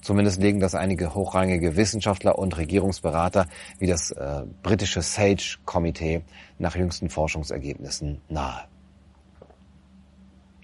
Zumindest 0.00 0.40
legen 0.40 0.58
das 0.58 0.74
einige 0.74 1.14
hochrangige 1.14 1.76
Wissenschaftler 1.76 2.38
und 2.38 2.56
Regierungsberater 2.56 3.46
wie 3.78 3.86
das 3.86 4.10
äh, 4.10 4.42
britische 4.62 5.00
SAGE-Komitee 5.00 6.22
nach 6.58 6.74
jüngsten 6.74 7.08
Forschungsergebnissen 7.08 8.20
nahe. 8.28 8.64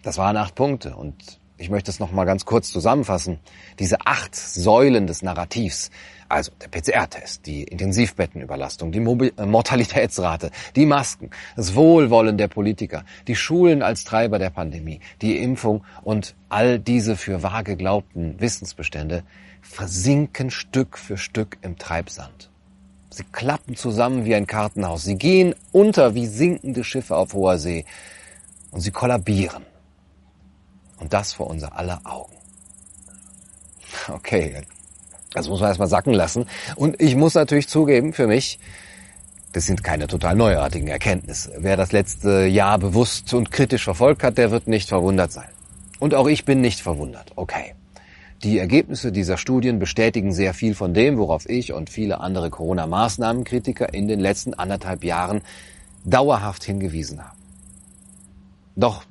Das 0.02 0.18
waren 0.18 0.36
acht 0.36 0.54
Punkte 0.54 0.94
und 0.96 1.38
ich 1.60 1.70
möchte 1.70 1.90
es 1.90 1.98
noch 1.98 2.12
mal 2.12 2.24
ganz 2.24 2.44
kurz 2.44 2.70
zusammenfassen. 2.70 3.40
Diese 3.80 4.06
acht 4.06 4.36
Säulen 4.36 5.08
des 5.08 5.22
Narrativs, 5.22 5.90
also 6.28 6.52
der 6.62 6.68
PCR-Test, 6.68 7.46
die 7.46 7.64
Intensivbettenüberlastung, 7.64 8.92
die 8.92 9.00
Mobil 9.00 9.32
äh, 9.36 9.44
Mortalitätsrate, 9.44 10.52
die 10.76 10.86
Masken, 10.86 11.30
das 11.56 11.74
Wohlwollen 11.74 12.38
der 12.38 12.46
Politiker, 12.46 13.04
die 13.26 13.34
Schulen 13.34 13.82
als 13.82 14.04
Treiber 14.04 14.38
der 14.38 14.50
Pandemie, 14.50 15.00
die 15.20 15.38
Impfung 15.38 15.84
und 16.04 16.36
all 16.48 16.78
diese 16.78 17.16
für 17.16 17.42
wahr 17.42 17.64
geglaubten 17.64 18.40
Wissensbestände 18.40 19.24
versinken 19.60 20.50
Stück 20.50 20.96
für 20.96 21.16
Stück 21.16 21.58
im 21.62 21.76
Treibsand. 21.76 22.50
Sie 23.10 23.24
klappen 23.24 23.74
zusammen 23.74 24.24
wie 24.24 24.34
ein 24.36 24.46
Kartenhaus. 24.46 25.02
Sie 25.02 25.16
gehen 25.16 25.56
unter 25.72 26.14
wie 26.14 26.26
sinkende 26.26 26.84
Schiffe 26.84 27.16
auf 27.16 27.32
hoher 27.32 27.58
See. 27.58 27.84
Und 28.70 28.80
sie 28.80 28.90
kollabieren. 28.92 29.64
Und 30.98 31.12
das 31.12 31.32
vor 31.32 31.48
unser 31.48 31.76
aller 31.76 32.00
Augen. 32.04 32.32
Okay, 34.08 34.62
das 35.32 35.48
muss 35.48 35.60
man 35.60 35.68
erstmal 35.68 35.88
sacken 35.88 36.12
lassen. 36.12 36.46
Und 36.76 37.00
ich 37.00 37.14
muss 37.14 37.34
natürlich 37.34 37.68
zugeben, 37.68 38.12
für 38.12 38.26
mich, 38.26 38.58
das 39.52 39.66
sind 39.66 39.84
keine 39.84 40.06
total 40.06 40.34
neuartigen 40.36 40.88
Erkenntnisse. 40.88 41.52
Wer 41.58 41.76
das 41.76 41.92
letzte 41.92 42.46
Jahr 42.46 42.78
bewusst 42.78 43.32
und 43.34 43.50
kritisch 43.50 43.84
verfolgt 43.84 44.22
hat, 44.22 44.38
der 44.38 44.50
wird 44.50 44.68
nicht 44.68 44.88
verwundert 44.88 45.32
sein. 45.32 45.48
Und 45.98 46.14
auch 46.14 46.26
ich 46.26 46.44
bin 46.44 46.60
nicht 46.60 46.80
verwundert. 46.80 47.32
Okay. 47.36 47.74
Die 48.44 48.58
Ergebnisse 48.58 49.10
dieser 49.10 49.36
Studien 49.36 49.80
bestätigen 49.80 50.32
sehr 50.32 50.54
viel 50.54 50.76
von 50.76 50.94
dem, 50.94 51.18
worauf 51.18 51.48
ich 51.48 51.72
und 51.72 51.90
viele 51.90 52.20
andere 52.20 52.50
Corona-Maßnahmenkritiker 52.50 53.92
in 53.92 54.06
den 54.06 54.20
letzten 54.20 54.54
anderthalb 54.54 55.02
Jahren 55.02 55.40
dauerhaft 56.04 56.62
hingewiesen 56.62 57.24
haben. 57.24 57.36
Doch 58.76 59.02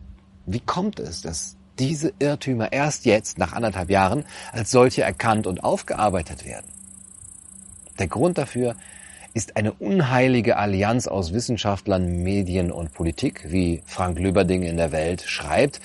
wie 0.46 0.62
kommt 0.62 1.02
es, 1.02 1.22
dass 1.22 1.57
diese 1.80 2.14
Irrtümer 2.20 2.72
erst 2.72 3.06
jetzt, 3.06 3.38
nach 3.38 3.54
anderthalb 3.54 3.90
Jahren, 3.90 4.26
als 4.52 4.72
solche 4.72 5.04
erkannt 5.04 5.48
und 5.48 5.64
aufgearbeitet 5.64 6.46
werden. 6.46 6.68
Der 8.00 8.08
Grund 8.08 8.38
dafür 8.38 8.76
ist 9.34 9.56
eine 9.56 9.74
unheilige 9.74 10.58
Allianz 10.58 11.08
aus 11.08 11.34
Wissenschaftlern, 11.34 12.24
Medien 12.24 12.72
und 12.72 12.94
Politik, 12.94 13.46
wie 13.52 13.84
Frank 13.86 14.20
Lüberding 14.20 14.64
in 14.64 14.78
der 14.78 14.92
Welt 14.92 15.22
schreibt. 15.22 15.80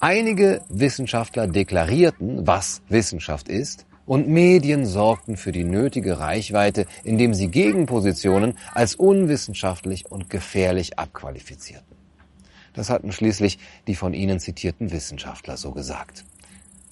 Einige 0.00 0.62
Wissenschaftler 0.68 1.46
deklarierten, 1.46 2.46
was 2.46 2.82
Wissenschaft 2.88 3.48
ist, 3.48 3.86
und 4.06 4.28
Medien 4.28 4.86
sorgten 4.86 5.36
für 5.36 5.52
die 5.52 5.64
nötige 5.64 6.20
Reichweite, 6.20 6.86
indem 7.02 7.34
sie 7.34 7.48
Gegenpositionen 7.48 8.56
als 8.72 8.94
unwissenschaftlich 8.94 10.10
und 10.10 10.30
gefährlich 10.30 10.98
abqualifizierten. 10.98 11.95
Das 12.76 12.90
hatten 12.90 13.10
schließlich 13.10 13.58
die 13.88 13.96
von 13.96 14.14
Ihnen 14.14 14.38
zitierten 14.38 14.92
Wissenschaftler 14.92 15.56
so 15.56 15.72
gesagt. 15.72 16.24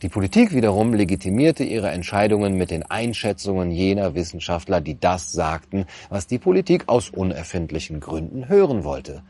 Die 0.02 0.08
Politik 0.08 0.52
wiederum 0.52 0.92
legitimierte 0.92 1.62
ihre 1.62 1.90
Entscheidungen 1.90 2.56
mit 2.56 2.70
den 2.70 2.82
Einschätzungen 2.82 3.70
jener 3.70 4.14
Wissenschaftler, 4.14 4.80
die 4.80 4.98
das 4.98 5.32
sagten, 5.32 5.86
was 6.08 6.26
die 6.26 6.38
Politik 6.38 6.84
aus 6.88 7.10
unerfindlichen 7.10 8.00
Gründen 8.00 8.48
hören 8.48 8.84
wollte. 8.84 9.22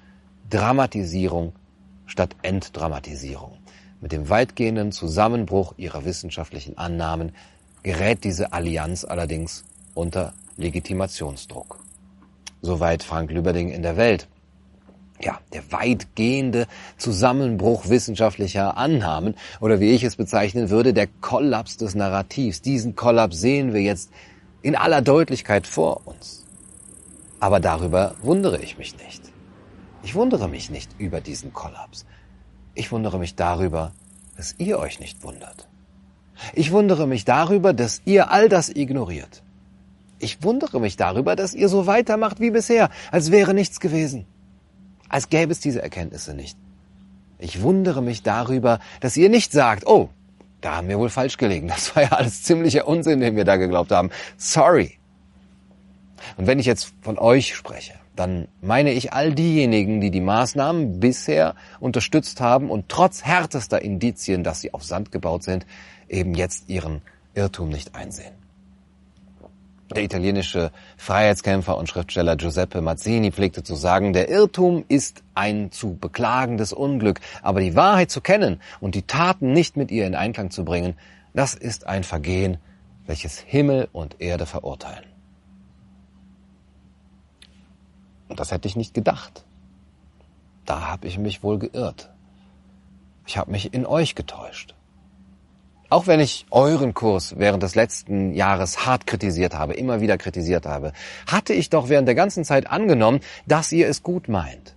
Dramatisierung 0.49 1.53
statt 2.07 2.35
Entdramatisierung. 2.43 3.59
Mit 4.01 4.13
dem 4.13 4.29
weitgehenden 4.29 4.93
Zusammenbruch 4.93 5.75
ihrer 5.77 6.05
wissenschaftlichen 6.05 6.77
Annahmen 6.77 7.33
gerät 7.83 8.25
diese 8.25 8.53
Allianz 8.53 9.05
allerdings 9.05 9.65
unter 9.95 10.33
Legitimationsdruck. 10.57 11.79
Soweit 12.63 13.03
Frank 13.03 13.31
Lüberding 13.31 13.71
in 13.71 13.83
der 13.83 13.97
Welt 13.97 14.29
ja, 15.21 15.39
der 15.53 15.71
weitgehende 15.71 16.67
Zusammenbruch 16.97 17.89
wissenschaftlicher 17.89 18.77
Annahmen 18.77 19.35
oder 19.61 19.81
wie 19.81 19.93
ich 19.93 20.03
es 20.03 20.17
bezeichnen 20.17 20.71
würde, 20.71 20.93
der 20.93 21.07
Kollaps 21.07 21.77
des 21.77 21.95
Narrativs. 21.95 22.63
Diesen 22.63 22.97
Kollaps 22.97 23.39
sehen 23.41 23.73
wir 23.73 23.81
jetzt 23.81 24.11
in 24.63 24.77
aller 24.77 25.03
Deutlichkeit 25.03 25.67
vor 25.67 26.07
uns. 26.07 26.45
Aber 27.39 27.61
darüber 27.61 28.15
wundere 28.23 28.61
ich 28.61 28.79
mich 28.79 28.97
nicht. 28.99 29.23
Ich 30.03 30.15
wundere 30.15 30.49
mich 30.49 30.71
nicht 30.71 30.91
über 30.99 31.21
diesen 31.21 31.53
Kollaps. 31.53 32.05
Ich 32.75 32.91
wundere 32.91 33.19
mich 33.19 33.37
darüber, 33.37 33.93
dass 34.37 34.55
ihr 34.59 34.79
euch 34.79 34.99
nicht 34.99 35.23
wundert. 35.23 35.69
Ich 36.53 36.73
wundere 36.73 37.07
mich 37.07 37.25
darüber, 37.25 37.73
dass 37.73 38.03
ihr 38.05 38.31
all 38.33 38.49
das 38.49 38.69
ignoriert. 38.69 39.43
Ich 40.19 40.43
wundere 40.43 40.81
mich 40.81 40.97
darüber, 40.97 41.37
dass 41.37 41.55
ihr 41.55 41.69
so 41.69 41.87
weitermacht 41.87 42.41
wie 42.41 42.51
bisher, 42.51 42.91
als 43.13 43.31
wäre 43.31 43.55
nichts 43.55 43.79
gewesen 43.79 44.27
als 45.15 45.29
gäbe 45.29 45.53
es 45.53 45.61
diese 45.61 45.81
Erkenntnisse 45.81 46.35
nicht. 46.35 46.59
Ich 47.39 47.63
wundere 47.63 48.03
mich 48.03 48.25
darüber, 48.25 48.81
dass 48.99 49.17
ihr 49.17 49.29
nicht 49.29 49.53
sagt, 49.53 49.87
oh, 49.87 50.09
da 50.61 50.75
haben 50.75 50.89
wir 50.89 50.99
wohl 50.99 51.09
falsch 51.09 51.37
gelegen. 51.37 51.69
Das 51.69 51.95
war 51.95 52.03
ja 52.03 52.09
alles 52.09 52.43
ziemlicher 52.43 52.89
Unsinn, 52.89 53.21
den 53.21 53.37
wir 53.37 53.45
da 53.45 53.55
geglaubt 53.55 53.93
haben. 53.93 54.11
Sorry. 54.39 54.99
Und 56.37 56.49
wenn 56.49 56.59
ich 56.59 56.67
jetzt 56.67 56.93
von 57.01 57.17
euch 57.17 57.55
spreche, 57.55 57.95
dann 58.17 58.49
meine 58.61 58.91
ich 58.91 59.13
all 59.13 59.33
diejenigen, 59.33 60.01
die 60.01 60.11
die 60.11 60.21
Maßnahmen 60.21 60.99
bisher 60.99 61.55
unterstützt 61.79 62.41
haben 62.41 62.69
und 62.69 62.89
trotz 62.89 63.23
härtester 63.23 63.83
Indizien, 63.83 64.43
dass 64.43 64.63
sie 64.63 64.75
auf 64.75 64.83
Sand 64.83 65.13
gebaut 65.13 65.45
sind, 65.45 65.65
eben 66.09 66.35
jetzt 66.35 66.69
ihren 66.69 67.03
Irrtum 67.35 67.69
nicht 67.69 67.95
einsehen. 67.95 68.35
Der 69.95 70.03
italienische 70.03 70.73
Freiheitskämpfer 70.97 71.79
und 71.79 71.89
Schriftsteller 71.89 72.37
Giuseppe 72.37 72.81
Mazzini 72.81 73.31
pflegte 73.31 73.63
zu 73.63 73.77
sagen, 73.77 74.13
der 74.13 74.29
Irrtum 74.29 74.85
ist 74.89 75.23
ein 75.35 75.71
zu 75.71 75.95
beklagendes 75.95 76.73
Unglück, 76.73 77.21
aber 77.43 77.61
die 77.61 77.77
Wahrheit 77.77 78.11
zu 78.11 78.21
kennen 78.21 78.61
und 78.81 78.97
die 78.97 79.03
Taten 79.03 79.53
nicht 79.53 79.77
mit 79.77 79.93
ihr 79.93 80.07
in 80.07 80.17
Einklang 80.17 80.51
zu 80.51 80.65
bringen, 80.65 80.97
das 81.33 81.55
ist 81.55 81.87
ein 81.87 82.03
Vergehen, 82.03 82.59
welches 83.07 83.39
Himmel 83.39 83.89
und 83.93 84.21
Erde 84.21 84.47
verurteilen. 84.47 85.05
Und 88.29 88.41
das 88.41 88.51
hätte 88.51 88.67
ich 88.67 88.75
nicht 88.75 88.95
gedacht. 88.95 89.45
Da 90.65 90.89
habe 90.89 91.07
ich 91.07 91.19
mich 91.19 91.45
wohl 91.45 91.61
geirrt. 91.61 92.11
Ich 93.27 93.39
habe 93.39 93.53
mich 93.53 93.73
in 93.73 93.87
euch 93.87 94.17
getäuscht. 94.17 94.75
Auch 95.91 96.07
wenn 96.07 96.21
ich 96.21 96.47
euren 96.51 96.95
Kurs 96.95 97.35
während 97.39 97.63
des 97.63 97.75
letzten 97.75 98.33
Jahres 98.33 98.87
hart 98.87 99.07
kritisiert 99.07 99.55
habe, 99.55 99.75
immer 99.75 100.01
wieder 100.01 100.17
kritisiert 100.17 100.67
habe, 100.67 100.93
hatte 101.27 101.53
ich 101.53 101.71
doch 101.71 101.89
während 101.89 102.09
der 102.09 102.15
ganzen 102.15 102.45
Zeit 102.45 102.71
angenommen, 102.71 103.21
dass 103.47 103.71
ihr 103.71 103.89
es 103.89 104.03
gut 104.03 104.29
meint. 104.29 104.75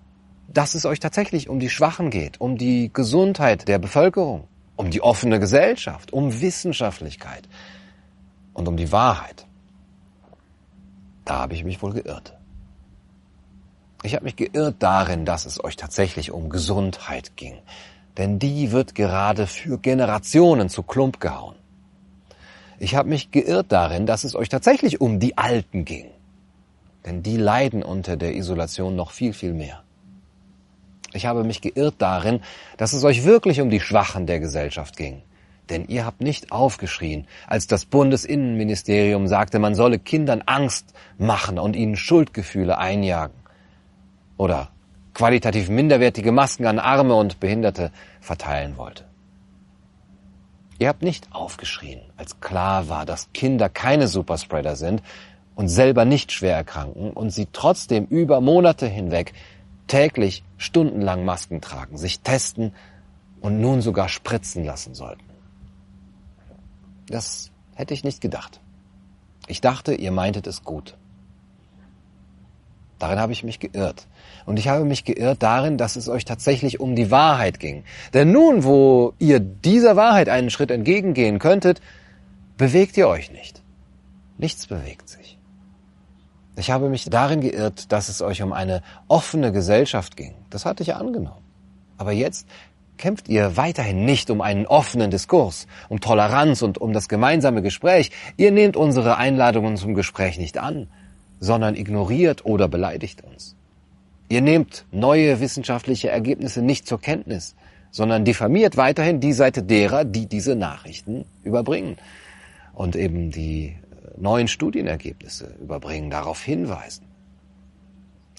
Dass 0.48 0.76
es 0.76 0.86
euch 0.86 1.00
tatsächlich 1.00 1.50
um 1.50 1.60
die 1.60 1.70
Schwachen 1.70 2.10
geht, 2.10 2.40
um 2.40 2.58
die 2.58 2.92
Gesundheit 2.94 3.68
der 3.68 3.80
Bevölkerung, 3.80 4.48
um 4.76 4.92
die 4.92 5.02
offene 5.02 5.40
Gesellschaft, 5.40 6.14
um 6.14 6.42
Wissenschaftlichkeit 6.42 7.48
und 8.54 8.68
um 8.68 8.78
die 8.78 8.92
Wahrheit. 8.92 9.46
Da 11.26 11.40
habe 11.40 11.54
ich 11.54 11.64
mich 11.64 11.82
wohl 11.82 11.94
geirrt. 11.94 12.38
Ich 14.04 14.14
habe 14.14 14.26
mich 14.26 14.36
geirrt 14.36 14.76
darin, 14.80 15.26
dass 15.26 15.46
es 15.46 15.64
euch 15.64 15.76
tatsächlich 15.76 16.32
um 16.32 16.50
Gesundheit 16.50 17.36
ging, 17.36 17.58
denn 18.18 18.40
die 18.40 18.72
wird 18.72 18.96
gerade 18.96 19.48
für 19.48 19.78
Generationen 19.78 20.70
zu 20.70 20.84
Klump 20.84 21.20
gehauen. 21.20 21.56
Ich 22.80 22.96
habe 22.96 23.10
mich 23.10 23.32
geirrt 23.32 23.72
darin, 23.72 24.06
dass 24.06 24.24
es 24.24 24.36
euch 24.36 24.50
tatsächlich 24.50 25.02
um 25.02 25.20
die 25.20 25.38
Alten 25.38 25.86
ging, 25.86 26.08
denn 27.06 27.24
die 27.24 27.38
leiden 27.38 27.84
unter 27.84 28.18
der 28.18 28.36
Isolation 28.36 28.96
noch 28.96 29.12
viel, 29.12 29.34
viel 29.34 29.54
mehr. 29.54 29.84
Ich 31.14 31.26
habe 31.26 31.44
mich 31.44 31.62
geirrt 31.62 31.96
darin, 32.00 32.42
dass 32.78 32.94
es 32.94 33.04
euch 33.04 33.24
wirklich 33.24 33.62
um 33.62 33.70
die 33.70 33.80
Schwachen 33.80 34.28
der 34.28 34.40
Gesellschaft 34.40 34.98
ging, 34.98 35.22
Denn 35.70 35.88
ihr 35.88 36.06
habt 36.06 36.22
nicht 36.22 36.52
aufgeschrien, 36.52 37.28
als 37.46 37.68
das 37.68 37.86
Bundesinnenministerium 37.86 39.28
sagte, 39.28 39.60
man 39.60 39.76
solle 39.76 40.00
Kindern 40.00 40.44
Angst 40.46 40.94
machen 41.18 41.60
und 41.60 41.76
ihnen 41.76 41.98
Schuldgefühle 41.98 42.78
einjagen. 42.78 43.36
Oder 44.38 44.70
qualitativ 45.18 45.68
minderwertige 45.70 46.32
Masken 46.32 46.68
an 46.68 46.78
Arme 46.78 47.16
und 47.16 47.40
Behinderte 47.40 47.92
verteilen 48.22 48.78
wollte. 48.78 49.04
Ihr 50.78 50.90
habt 50.90 51.02
nicht 51.02 51.34
aufgeschrien, 51.34 52.02
als 52.18 52.40
klar 52.40 52.88
war, 52.88 53.04
dass 53.04 53.34
Kinder 53.34 53.68
keine 53.68 54.08
Superspreader 54.08 54.76
sind 54.76 55.02
und 55.56 55.70
selber 55.70 56.06
nicht 56.06 56.32
schwer 56.32 56.56
erkranken 56.56 57.10
und 57.10 57.32
sie 57.32 57.48
trotzdem 57.52 58.06
über 58.06 58.42
Monate 58.42 58.86
hinweg 58.86 59.34
täglich 59.88 60.44
stundenlang 60.58 61.26
Masken 61.26 61.62
tragen, 61.62 61.98
sich 61.98 62.20
testen 62.20 62.76
und 63.42 63.60
nun 63.60 63.82
sogar 63.82 64.10
spritzen 64.10 64.66
lassen 64.66 64.94
sollten. 64.94 65.26
Das 67.08 67.50
hätte 67.74 67.96
ich 67.96 68.04
nicht 68.04 68.22
gedacht. 68.22 68.60
Ich 69.48 69.62
dachte, 69.62 69.96
ihr 69.96 70.12
meintet 70.12 70.46
es 70.46 70.64
gut. 70.64 70.96
Darin 73.00 73.20
habe 73.20 73.32
ich 73.32 73.44
mich 73.44 73.60
geirrt. 73.60 74.08
Und 74.46 74.58
ich 74.58 74.68
habe 74.68 74.86
mich 74.86 75.04
geirrt 75.04 75.44
darin, 75.44 75.78
dass 75.78 75.96
es 75.96 76.10
euch 76.10 76.26
tatsächlich 76.26 76.80
um 76.80 76.96
die 76.96 77.12
Wahrheit 77.12 77.60
ging. 77.60 77.84
Denn 78.14 78.32
nun, 78.32 78.64
wo 78.64 79.14
ihr 79.20 79.40
dieser 79.40 79.96
Wahrheit 79.96 80.30
einen 80.30 80.50
Schritt 80.50 80.72
entgegengehen 80.72 81.40
könntet, 81.40 81.82
bewegt 82.58 82.98
ihr 82.98 83.08
euch 83.08 83.32
nicht. 83.32 83.62
Nichts 84.38 84.68
bewegt 84.68 85.10
sich. 85.10 85.38
Ich 86.56 86.72
habe 86.72 86.90
mich 86.90 87.06
darin 87.06 87.42
geirrt, 87.42 87.92
dass 87.92 88.10
es 88.10 88.22
euch 88.22 88.42
um 88.42 88.52
eine 88.52 88.82
offene 89.08 89.52
Gesellschaft 89.52 90.18
ging. 90.18 90.34
Das 90.50 90.66
hatte 90.66 90.82
ich 90.82 90.96
angenommen. 90.96 91.44
Aber 91.98 92.12
jetzt 92.12 92.48
kämpft 92.98 93.30
ihr 93.30 93.58
weiterhin 93.58 94.06
nicht 94.06 94.32
um 94.32 94.42
einen 94.42 94.66
offenen 94.66 95.12
Diskurs, 95.12 95.68
um 95.88 96.00
Toleranz 96.00 96.64
und 96.64 96.80
um 96.80 96.94
das 96.94 97.08
gemeinsame 97.08 97.62
Gespräch. 97.62 98.12
Ihr 98.38 98.52
nehmt 98.52 98.76
unsere 98.76 99.18
Einladungen 99.18 99.78
zum 99.78 99.94
Gespräch 99.94 100.40
nicht 100.40 100.58
an, 100.58 100.88
sondern 101.40 101.76
ignoriert 101.76 102.46
oder 102.46 102.68
beleidigt 102.68 103.24
uns. 103.24 103.56
Ihr 104.30 104.42
nehmt 104.42 104.86
neue 104.92 105.40
wissenschaftliche 105.40 106.10
Ergebnisse 106.10 106.62
nicht 106.62 106.88
zur 106.88 107.00
Kenntnis, 107.00 107.56
sondern 107.92 108.26
diffamiert 108.26 108.78
weiterhin 108.78 109.20
die 109.20 109.34
Seite 109.34 109.64
derer, 109.64 110.04
die 110.04 110.26
diese 110.26 110.56
Nachrichten 110.56 111.26
überbringen 111.44 111.98
und 112.74 112.96
eben 112.96 113.32
die 113.32 113.76
neuen 114.18 114.48
Studienergebnisse 114.48 115.54
überbringen, 115.62 116.10
darauf 116.10 116.44
hinweisen. 116.44 117.06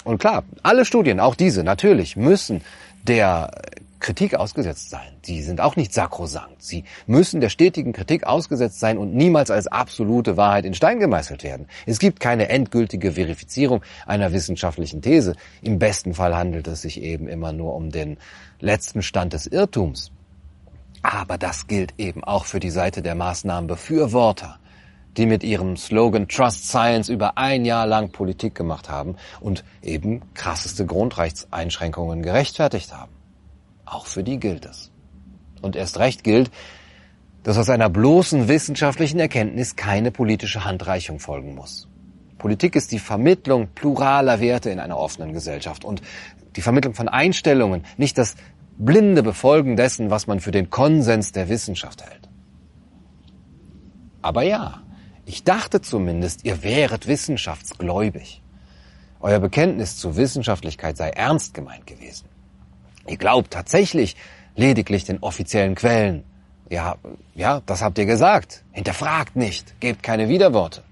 Und 0.04 0.18
klar, 0.18 0.44
alle 0.62 0.84
Studien, 0.84 1.20
auch 1.20 1.34
diese 1.34 1.64
natürlich, 1.64 2.16
müssen 2.16 2.62
der 3.02 3.50
Kritik 4.00 4.34
ausgesetzt 4.34 4.90
sein. 4.90 5.16
Sie 5.22 5.42
sind 5.42 5.60
auch 5.60 5.76
nicht 5.76 5.92
sakrosankt. 5.92 6.62
Sie 6.62 6.84
müssen 7.06 7.40
der 7.40 7.48
stetigen 7.48 7.92
Kritik 7.92 8.24
ausgesetzt 8.24 8.80
sein 8.80 8.98
und 8.98 9.14
niemals 9.14 9.50
als 9.50 9.66
absolute 9.66 10.36
Wahrheit 10.36 10.64
in 10.64 10.74
Stein 10.74 11.00
gemeißelt 11.00 11.42
werden. 11.42 11.66
Es 11.86 11.98
gibt 11.98 12.20
keine 12.20 12.48
endgültige 12.48 13.12
Verifizierung 13.12 13.82
einer 14.06 14.32
wissenschaftlichen 14.32 15.02
These. 15.02 15.34
Im 15.62 15.78
besten 15.78 16.14
Fall 16.14 16.36
handelt 16.36 16.68
es 16.68 16.82
sich 16.82 17.02
eben 17.02 17.28
immer 17.28 17.52
nur 17.52 17.74
um 17.74 17.90
den 17.90 18.18
letzten 18.60 19.02
Stand 19.02 19.32
des 19.32 19.46
Irrtums. 19.46 20.12
Aber 21.02 21.38
das 21.38 21.66
gilt 21.66 21.94
eben 21.98 22.24
auch 22.24 22.44
für 22.44 22.60
die 22.60 22.70
Seite 22.70 23.02
der 23.02 23.14
Maßnahmenbefürworter 23.14 24.58
die 25.16 25.26
mit 25.26 25.42
ihrem 25.42 25.76
Slogan 25.76 26.28
Trust 26.28 26.68
Science 26.68 27.08
über 27.08 27.36
ein 27.38 27.64
Jahr 27.64 27.86
lang 27.86 28.10
Politik 28.10 28.54
gemacht 28.54 28.88
haben 28.88 29.16
und 29.40 29.64
eben 29.82 30.22
krasseste 30.34 30.86
Grundrechtseinschränkungen 30.86 32.22
gerechtfertigt 32.22 32.94
haben. 32.94 33.17
Auch 33.90 34.06
für 34.06 34.22
die 34.22 34.38
gilt 34.38 34.66
es. 34.66 34.90
Und 35.62 35.76
erst 35.76 35.98
recht 35.98 36.24
gilt, 36.24 36.50
dass 37.42 37.58
aus 37.58 37.70
einer 37.70 37.88
bloßen 37.88 38.48
wissenschaftlichen 38.48 39.18
Erkenntnis 39.18 39.76
keine 39.76 40.10
politische 40.10 40.64
Handreichung 40.64 41.18
folgen 41.18 41.54
muss. 41.54 41.88
Politik 42.36 42.76
ist 42.76 42.92
die 42.92 42.98
Vermittlung 42.98 43.68
pluraler 43.74 44.40
Werte 44.40 44.70
in 44.70 44.78
einer 44.78 44.98
offenen 44.98 45.32
Gesellschaft 45.32 45.84
und 45.84 46.02
die 46.56 46.62
Vermittlung 46.62 46.94
von 46.94 47.08
Einstellungen, 47.08 47.84
nicht 47.96 48.18
das 48.18 48.36
blinde 48.76 49.22
Befolgen 49.22 49.76
dessen, 49.76 50.10
was 50.10 50.26
man 50.26 50.40
für 50.40 50.52
den 50.52 50.70
Konsens 50.70 51.32
der 51.32 51.48
Wissenschaft 51.48 52.02
hält. 52.02 52.28
Aber 54.22 54.42
ja, 54.42 54.82
ich 55.24 55.42
dachte 55.44 55.80
zumindest, 55.80 56.44
ihr 56.44 56.62
wäret 56.62 57.06
wissenschaftsgläubig. 57.08 58.42
Euer 59.20 59.40
Bekenntnis 59.40 59.96
zur 59.96 60.16
Wissenschaftlichkeit 60.16 60.96
sei 60.96 61.10
ernst 61.10 61.54
gemeint 61.54 61.86
gewesen. 61.86 62.27
Ihr 63.08 63.16
glaubt 63.16 63.52
tatsächlich 63.52 64.16
lediglich 64.54 65.04
den 65.04 65.18
offiziellen 65.20 65.74
Quellen. 65.74 66.24
Ja, 66.68 66.96
ja, 67.34 67.62
das 67.64 67.82
habt 67.82 67.98
ihr 67.98 68.06
gesagt. 68.06 68.64
Hinterfragt 68.72 69.36
nicht, 69.36 69.80
gebt 69.80 70.02
keine 70.02 70.28
Widerworte. 70.28 70.82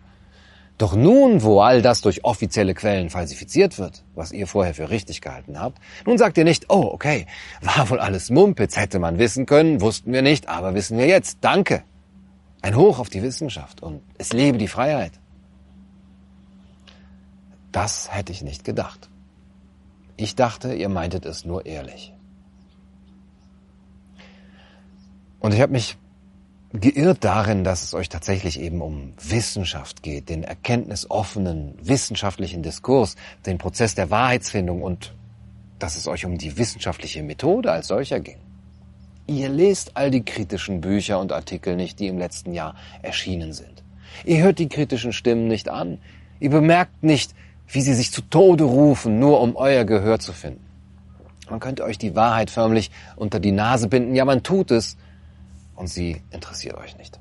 Doch 0.79 0.94
nun, 0.94 1.42
wo 1.42 1.61
all 1.61 1.81
das 1.81 2.02
durch 2.02 2.24
offizielle 2.24 2.74
Quellen 2.74 3.09
falsifiziert 3.09 3.79
wird, 3.79 4.05
was 4.14 4.33
ihr 4.33 4.46
vorher 4.46 4.74
für 4.74 4.90
richtig 4.90 5.22
gehalten 5.22 5.59
habt, 5.59 5.79
nun 6.05 6.18
sagt 6.18 6.37
ihr 6.37 6.44
nicht, 6.44 6.66
oh, 6.68 6.90
okay, 6.92 7.26
war 7.62 7.88
wohl 7.88 7.98
alles 7.98 8.29
Mumpitz, 8.31 8.76
hätte 8.76 8.98
man 8.98 9.18
wissen 9.18 9.46
können, 9.46 9.81
wussten 9.81 10.12
wir 10.12 10.20
nicht, 10.20 10.48
aber 10.48 10.74
wissen 10.74 10.98
wir 10.98 11.07
jetzt. 11.07 11.38
Danke. 11.40 11.83
Ein 12.61 12.76
Hoch 12.76 12.98
auf 12.98 13.09
die 13.09 13.22
Wissenschaft 13.22 13.83
und 13.83 14.02
es 14.18 14.33
lebe 14.33 14.59
die 14.59 14.68
Freiheit. 14.68 15.12
Das 17.72 18.14
hätte 18.14 18.33
ich 18.33 18.42
nicht 18.42 18.64
gedacht. 18.64 19.09
Ich 20.16 20.35
dachte, 20.35 20.74
ihr 20.74 20.88
meintet 20.88 21.26
es 21.26 21.44
nur 21.44 21.66
ehrlich. 21.66 22.12
Und 25.40 25.52
ich 25.52 25.61
habe 25.61 25.72
mich 25.72 25.96
geirrt 26.72 27.22
darin, 27.22 27.64
dass 27.64 27.83
es 27.83 27.94
euch 27.94 28.09
tatsächlich 28.09 28.61
eben 28.61 28.81
um 28.81 29.12
Wissenschaft 29.20 30.02
geht, 30.02 30.29
den 30.29 30.42
erkenntnisoffenen 30.42 31.74
wissenschaftlichen 31.81 32.62
Diskurs, 32.62 33.16
den 33.44 33.59
Prozess 33.59 33.94
der 33.94 34.11
Wahrheitsfindung 34.11 34.83
und 34.83 35.14
dass 35.79 35.96
es 35.96 36.09
euch 36.09 36.24
um 36.24 36.38
die 36.38 36.57
wissenschaftliche 36.57 37.22
Methode 37.22 37.70
als 37.70 37.88
solcher 37.88 38.20
ging. 38.20 38.38
Ihr 39.26 39.48
lest 39.48 39.96
all 39.96 40.11
die 40.11 40.24
kritischen 40.24 40.81
Bücher 40.81 41.18
und 41.18 41.33
Artikel 41.33 41.76
nicht, 41.76 42.00
die 42.00 42.07
im 42.07 42.18
letzten 42.18 42.52
Jahr 42.52 42.74
erschienen 43.02 43.52
sind. 43.52 43.83
Ihr 44.24 44.42
hört 44.42 44.59
die 44.59 44.68
kritischen 44.68 45.12
Stimmen 45.12 45.48
nicht 45.48 45.68
an. 45.68 45.98
Ihr 46.38 46.50
bemerkt 46.50 47.02
nicht, 47.02 47.35
wie 47.68 47.81
sie 47.81 47.94
sich 47.94 48.12
zu 48.12 48.22
Tode 48.22 48.64
rufen, 48.64 49.18
nur 49.18 49.40
um 49.40 49.57
euer 49.57 49.85
Gehör 49.85 50.18
zu 50.18 50.33
finden. 50.33 50.64
Man 51.50 51.61
könnte 51.61 51.85
euch 51.85 51.98
die 51.98 52.14
Wahrheit 52.16 52.50
förmlich 52.50 52.90
unter 53.16 53.38
die 53.38 53.52
Nase 53.52 53.88
binden. 53.88 54.14
Ja, 54.14 54.24
man 54.24 54.42
tut 54.42 54.70
es. 54.70 54.96
Und 55.74 55.88
sie 55.88 56.22
interessiert 56.31 56.76
euch 56.76 56.96
nicht. 56.96 57.20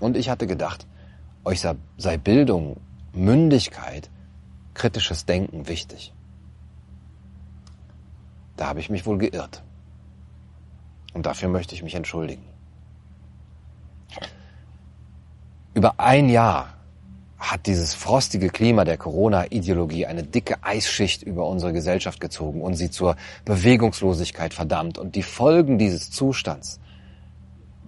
Und 0.00 0.16
ich 0.16 0.30
hatte 0.30 0.46
gedacht, 0.46 0.86
euch 1.44 1.60
sei 1.96 2.16
Bildung, 2.16 2.78
Mündigkeit, 3.12 4.10
kritisches 4.74 5.26
Denken 5.26 5.68
wichtig. 5.68 6.12
Da 8.56 8.66
habe 8.66 8.80
ich 8.80 8.90
mich 8.90 9.06
wohl 9.06 9.18
geirrt. 9.18 9.62
Und 11.14 11.26
dafür 11.26 11.48
möchte 11.48 11.74
ich 11.74 11.82
mich 11.82 11.94
entschuldigen. 11.94 12.44
Über 15.74 16.00
ein 16.00 16.28
Jahr 16.28 16.77
hat 17.38 17.66
dieses 17.66 17.94
frostige 17.94 18.50
Klima 18.50 18.84
der 18.84 18.96
Corona-Ideologie 18.96 20.06
eine 20.06 20.24
dicke 20.24 20.56
Eisschicht 20.62 21.22
über 21.22 21.46
unsere 21.46 21.72
Gesellschaft 21.72 22.20
gezogen 22.20 22.62
und 22.62 22.74
sie 22.74 22.90
zur 22.90 23.16
Bewegungslosigkeit 23.44 24.52
verdammt. 24.52 24.98
Und 24.98 25.14
die 25.14 25.22
Folgen 25.22 25.78
dieses 25.78 26.10
Zustands, 26.10 26.80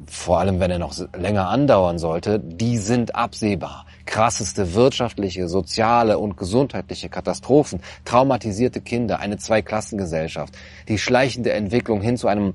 vor 0.07 0.39
allem 0.39 0.61
wenn 0.61 0.71
er 0.71 0.79
noch 0.79 0.95
länger 1.17 1.49
andauern 1.49 1.99
sollte, 1.99 2.39
die 2.39 2.79
sind 2.79 3.15
absehbar. 3.15 3.87
Krasseste 4.07 4.75
wirtschaftliche, 4.75 5.49
soziale 5.49 6.19
und 6.19 6.37
gesundheitliche 6.37 7.09
Katastrophen, 7.09 7.81
traumatisierte 8.05 8.81
Kinder, 8.81 9.19
eine 9.19 9.39
Zweiklassengesellschaft, 9.39 10.57
die 10.89 10.99
schleichende 10.99 11.53
Entwicklung 11.53 12.01
hin 12.01 12.17
zu 12.17 12.29
einem 12.29 12.55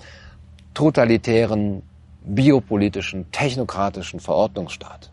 totalitären, 0.73 1.83
biopolitischen, 2.23 3.31
technokratischen 3.31 4.19
Verordnungsstaat. 4.19 5.11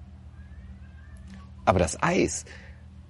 Aber 1.72 1.78
das 1.78 2.02
Eis, 2.02 2.44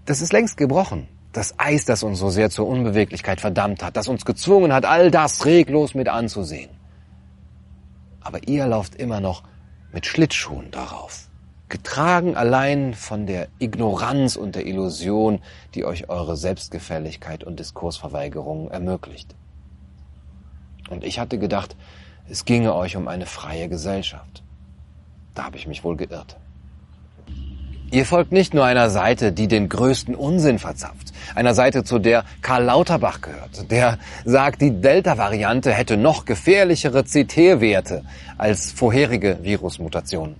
das 0.04 0.20
ist 0.20 0.32
längst 0.32 0.56
gebrochen. 0.56 1.08
Das 1.32 1.58
Eis, 1.58 1.84
das 1.84 2.04
uns 2.04 2.20
so 2.20 2.30
sehr 2.30 2.48
zur 2.48 2.68
Unbeweglichkeit 2.68 3.40
verdammt 3.40 3.82
hat, 3.82 3.96
das 3.96 4.06
uns 4.06 4.24
gezwungen 4.24 4.72
hat, 4.72 4.84
all 4.84 5.10
das 5.10 5.44
reglos 5.44 5.94
mit 5.94 6.06
anzusehen. 6.06 6.70
Aber 8.20 8.46
ihr 8.46 8.64
lauft 8.68 8.94
immer 8.94 9.18
noch 9.18 9.42
mit 9.92 10.06
Schlittschuhen 10.06 10.70
darauf, 10.70 11.28
getragen 11.68 12.36
allein 12.36 12.94
von 12.94 13.26
der 13.26 13.48
Ignoranz 13.58 14.36
und 14.36 14.54
der 14.54 14.64
Illusion, 14.64 15.40
die 15.74 15.84
euch 15.84 16.08
eure 16.08 16.36
Selbstgefälligkeit 16.36 17.42
und 17.42 17.58
Diskursverweigerung 17.58 18.70
ermöglicht. 18.70 19.34
Und 20.88 21.02
ich 21.02 21.18
hatte 21.18 21.36
gedacht, 21.40 21.74
es 22.28 22.44
ginge 22.44 22.76
euch 22.76 22.94
um 22.94 23.08
eine 23.08 23.26
freie 23.26 23.68
Gesellschaft. 23.68 24.44
Da 25.34 25.46
habe 25.46 25.56
ich 25.56 25.66
mich 25.66 25.82
wohl 25.82 25.96
geirrt. 25.96 26.36
Ihr 27.92 28.06
folgt 28.06 28.32
nicht 28.32 28.54
nur 28.54 28.64
einer 28.64 28.88
Seite, 28.88 29.32
die 29.32 29.48
den 29.48 29.68
größten 29.68 30.14
Unsinn 30.14 30.58
verzapft, 30.58 31.12
einer 31.34 31.52
Seite, 31.52 31.84
zu 31.84 31.98
der 31.98 32.24
Karl 32.40 32.64
Lauterbach 32.64 33.20
gehört, 33.20 33.70
der 33.70 33.98
sagt, 34.24 34.62
die 34.62 34.70
Delta-Variante 34.70 35.70
hätte 35.72 35.98
noch 35.98 36.24
gefährlichere 36.24 37.04
CT-Werte 37.04 38.02
als 38.38 38.72
vorherige 38.72 39.40
Virusmutationen. 39.42 40.36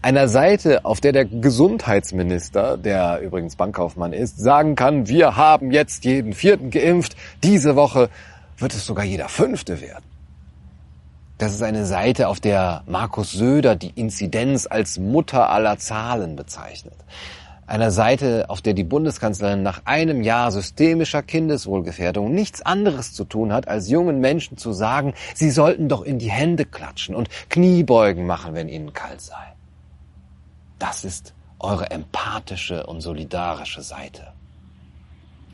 Einer 0.00 0.28
Seite, 0.28 0.84
auf 0.84 1.00
der 1.00 1.10
der 1.10 1.24
Gesundheitsminister, 1.24 2.76
der 2.76 3.20
übrigens 3.20 3.56
Bankkaufmann 3.56 4.12
ist, 4.12 4.38
sagen 4.38 4.76
kann, 4.76 5.08
wir 5.08 5.34
haben 5.34 5.72
jetzt 5.72 6.04
jeden 6.04 6.34
vierten 6.34 6.70
geimpft, 6.70 7.16
diese 7.42 7.74
Woche 7.74 8.10
wird 8.58 8.74
es 8.74 8.86
sogar 8.86 9.04
jeder 9.04 9.28
fünfte 9.28 9.80
werden. 9.80 10.09
Das 11.40 11.54
ist 11.54 11.62
eine 11.62 11.86
Seite, 11.86 12.28
auf 12.28 12.38
der 12.38 12.82
Markus 12.86 13.32
Söder 13.32 13.74
die 13.74 13.92
Inzidenz 13.94 14.66
als 14.66 14.98
Mutter 14.98 15.48
aller 15.48 15.78
Zahlen 15.78 16.36
bezeichnet. 16.36 16.92
Einer 17.66 17.90
Seite, 17.90 18.50
auf 18.50 18.60
der 18.60 18.74
die 18.74 18.84
Bundeskanzlerin 18.84 19.62
nach 19.62 19.80
einem 19.86 20.20
Jahr 20.20 20.52
systemischer 20.52 21.22
Kindeswohlgefährdung 21.22 22.34
nichts 22.34 22.60
anderes 22.60 23.14
zu 23.14 23.24
tun 23.24 23.54
hat, 23.54 23.68
als 23.68 23.88
jungen 23.88 24.20
Menschen 24.20 24.58
zu 24.58 24.74
sagen, 24.74 25.14
sie 25.34 25.50
sollten 25.50 25.88
doch 25.88 26.02
in 26.02 26.18
die 26.18 26.30
Hände 26.30 26.66
klatschen 26.66 27.14
und 27.14 27.30
Kniebeugen 27.48 28.26
machen, 28.26 28.52
wenn 28.52 28.68
ihnen 28.68 28.92
kalt 28.92 29.22
sei. 29.22 29.54
Das 30.78 31.04
ist 31.04 31.32
eure 31.58 31.90
empathische 31.90 32.84
und 32.84 33.00
solidarische 33.00 33.80
Seite. 33.80 34.34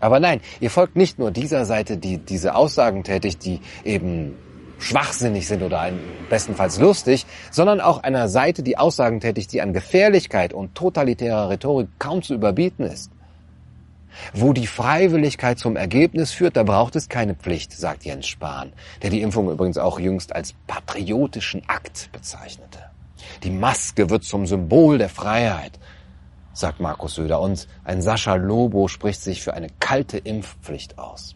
Aber 0.01 0.19
nein, 0.19 0.41
ihr 0.59 0.71
folgt 0.73 0.97
nicht 0.97 1.21
nur 1.21 1.31
dieser 1.31 1.65
Seite, 1.65 1.97
die 1.97 2.19
diese 2.19 2.57
Aussagen 2.57 3.05
tätigt, 3.05 3.45
die 3.45 3.61
eben 3.85 4.35
schwachsinnig 4.79 5.47
sind 5.49 5.63
oder 5.63 5.91
bestenfalls 6.29 6.79
lustig, 6.79 7.27
sondern 7.51 7.81
auch 7.81 8.03
einer 8.03 8.29
Seite, 8.29 8.63
die 8.63 8.79
Aussagen 8.79 9.21
tätigt, 9.21 9.53
die 9.53 9.63
an 9.63 9.73
Gefährlichkeit 9.73 10.53
und 10.53 10.75
totalitärer 10.75 11.51
Rhetorik 11.51 11.89
kaum 11.99 12.23
zu 12.23 12.35
überbieten 12.35 12.85
ist. 12.85 13.11
Wo 14.33 14.53
die 14.53 14.67
Freiwilligkeit 14.67 15.59
zum 15.59 15.77
Ergebnis 15.77 16.33
führt, 16.33 16.57
da 16.57 16.63
braucht 16.63 16.97
es 16.97 17.09
keine 17.09 17.35
Pflicht, 17.35 17.73
sagt 17.73 18.05
Jens 18.05 18.27
Spahn, 18.27 18.73
der 19.03 19.11
die 19.11 19.21
Impfung 19.21 19.51
übrigens 19.51 19.79
auch 19.79 20.01
jüngst 20.01 20.35
als 20.35 20.55
patriotischen 20.67 21.63
Akt 21.69 22.11
bezeichnete. 22.13 22.79
Die 23.43 23.51
Maske 23.51 24.09
wird 24.09 24.25
zum 24.25 24.47
Symbol 24.47 24.99
der 24.99 25.09
Freiheit, 25.09 25.79
sagt 26.53 26.81
Markus 26.81 27.17
Söder. 27.17 27.41
Und 27.41 27.69
ein 27.85 28.01
Sascha 28.01 28.35
Lobo 28.35 28.89
spricht 28.89 29.21
sich 29.21 29.43
für 29.43 29.55
eine 29.55 29.69
kalte 29.81 30.19
Impfpflicht 30.19 30.99
aus. 30.99 31.36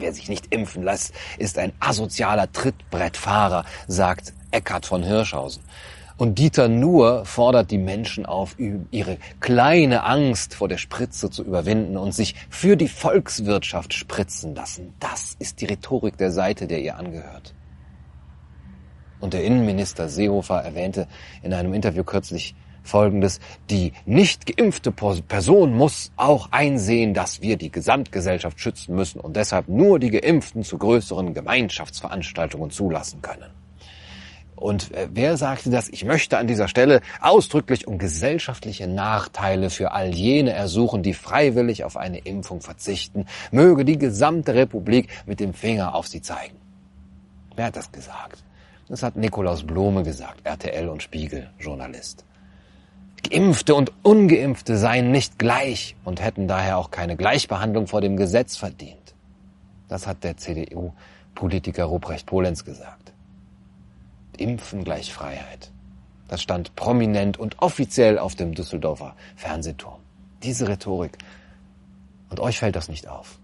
Wer 0.00 0.12
sich 0.12 0.28
nicht 0.28 0.52
impfen 0.54 0.82
lässt, 0.82 1.12
ist 1.38 1.58
ein 1.58 1.72
asozialer 1.80 2.50
Trittbrettfahrer, 2.52 3.64
sagt 3.86 4.32
Eckhard 4.50 4.86
von 4.86 5.02
Hirschhausen. 5.02 5.62
Und 6.16 6.40
Dieter 6.40 6.66
Nuhr 6.66 7.24
fordert 7.24 7.70
die 7.70 7.78
Menschen 7.78 8.26
auf, 8.26 8.56
ihre 8.58 9.18
kleine 9.38 10.02
Angst 10.02 10.54
vor 10.54 10.66
der 10.68 10.78
Spritze 10.78 11.30
zu 11.30 11.44
überwinden 11.44 11.96
und 11.96 12.12
sich 12.12 12.34
für 12.50 12.76
die 12.76 12.88
Volkswirtschaft 12.88 13.94
spritzen 13.94 14.56
lassen. 14.56 14.94
Das 14.98 15.36
ist 15.38 15.60
die 15.60 15.66
Rhetorik 15.66 16.18
der 16.18 16.32
Seite, 16.32 16.66
der 16.66 16.80
ihr 16.80 16.96
angehört. 16.96 17.54
Und 19.20 19.32
der 19.32 19.44
Innenminister 19.44 20.08
Seehofer 20.08 20.60
erwähnte 20.60 21.06
in 21.42 21.54
einem 21.54 21.72
Interview 21.72 22.02
kürzlich 22.02 22.56
Folgendes. 22.88 23.40
Die 23.70 23.92
nicht 24.06 24.46
geimpfte 24.46 24.90
Person 24.90 25.76
muss 25.76 26.10
auch 26.16 26.48
einsehen, 26.50 27.14
dass 27.14 27.40
wir 27.42 27.56
die 27.56 27.70
Gesamtgesellschaft 27.70 28.58
schützen 28.58 28.94
müssen 28.94 29.20
und 29.20 29.36
deshalb 29.36 29.68
nur 29.68 29.98
die 29.98 30.10
Geimpften 30.10 30.64
zu 30.64 30.78
größeren 30.78 31.34
Gemeinschaftsveranstaltungen 31.34 32.70
zulassen 32.70 33.22
können. 33.22 33.50
Und 34.58 34.92
äh, 34.92 35.08
wer 35.12 35.36
sagte 35.36 35.70
das? 35.70 35.88
Ich 35.88 36.04
möchte 36.04 36.36
an 36.36 36.48
dieser 36.48 36.66
Stelle 36.66 37.00
ausdrücklich 37.20 37.86
um 37.86 37.98
gesellschaftliche 37.98 38.88
Nachteile 38.88 39.70
für 39.70 39.92
all 39.92 40.12
jene 40.12 40.52
ersuchen, 40.52 41.02
die 41.02 41.14
freiwillig 41.14 41.84
auf 41.84 41.96
eine 41.96 42.18
Impfung 42.18 42.60
verzichten. 42.60 43.26
Möge 43.52 43.84
die 43.84 43.98
gesamte 43.98 44.54
Republik 44.54 45.08
mit 45.26 45.38
dem 45.38 45.54
Finger 45.54 45.94
auf 45.94 46.08
sie 46.08 46.22
zeigen. 46.22 46.56
Wer 47.54 47.66
hat 47.66 47.76
das 47.76 47.92
gesagt? 47.92 48.42
Das 48.88 49.02
hat 49.02 49.16
Nikolaus 49.16 49.64
Blome 49.64 50.02
gesagt, 50.02 50.40
RTL 50.44 50.88
und 50.88 51.02
Spiegel, 51.02 51.50
Journalist. 51.58 52.24
Geimpfte 53.22 53.74
und 53.74 53.92
Ungeimpfte 54.02 54.76
seien 54.78 55.10
nicht 55.10 55.38
gleich 55.38 55.96
und 56.04 56.20
hätten 56.20 56.48
daher 56.48 56.78
auch 56.78 56.90
keine 56.90 57.16
Gleichbehandlung 57.16 57.86
vor 57.86 58.00
dem 58.00 58.16
Gesetz 58.16 58.56
verdient. 58.56 59.14
Das 59.88 60.06
hat 60.06 60.24
der 60.24 60.36
CDU-Politiker 60.36 61.84
Ruprecht 61.84 62.26
Polenz 62.26 62.64
gesagt. 62.64 63.12
Impfen 64.36 64.84
gleich 64.84 65.12
Freiheit. 65.12 65.72
Das 66.28 66.42
stand 66.42 66.76
prominent 66.76 67.38
und 67.38 67.60
offiziell 67.60 68.18
auf 68.18 68.34
dem 68.34 68.54
Düsseldorfer 68.54 69.16
Fernsehturm. 69.34 70.00
Diese 70.42 70.68
Rhetorik. 70.68 71.18
Und 72.28 72.40
euch 72.40 72.58
fällt 72.58 72.76
das 72.76 72.88
nicht 72.88 73.08
auf. 73.08 73.38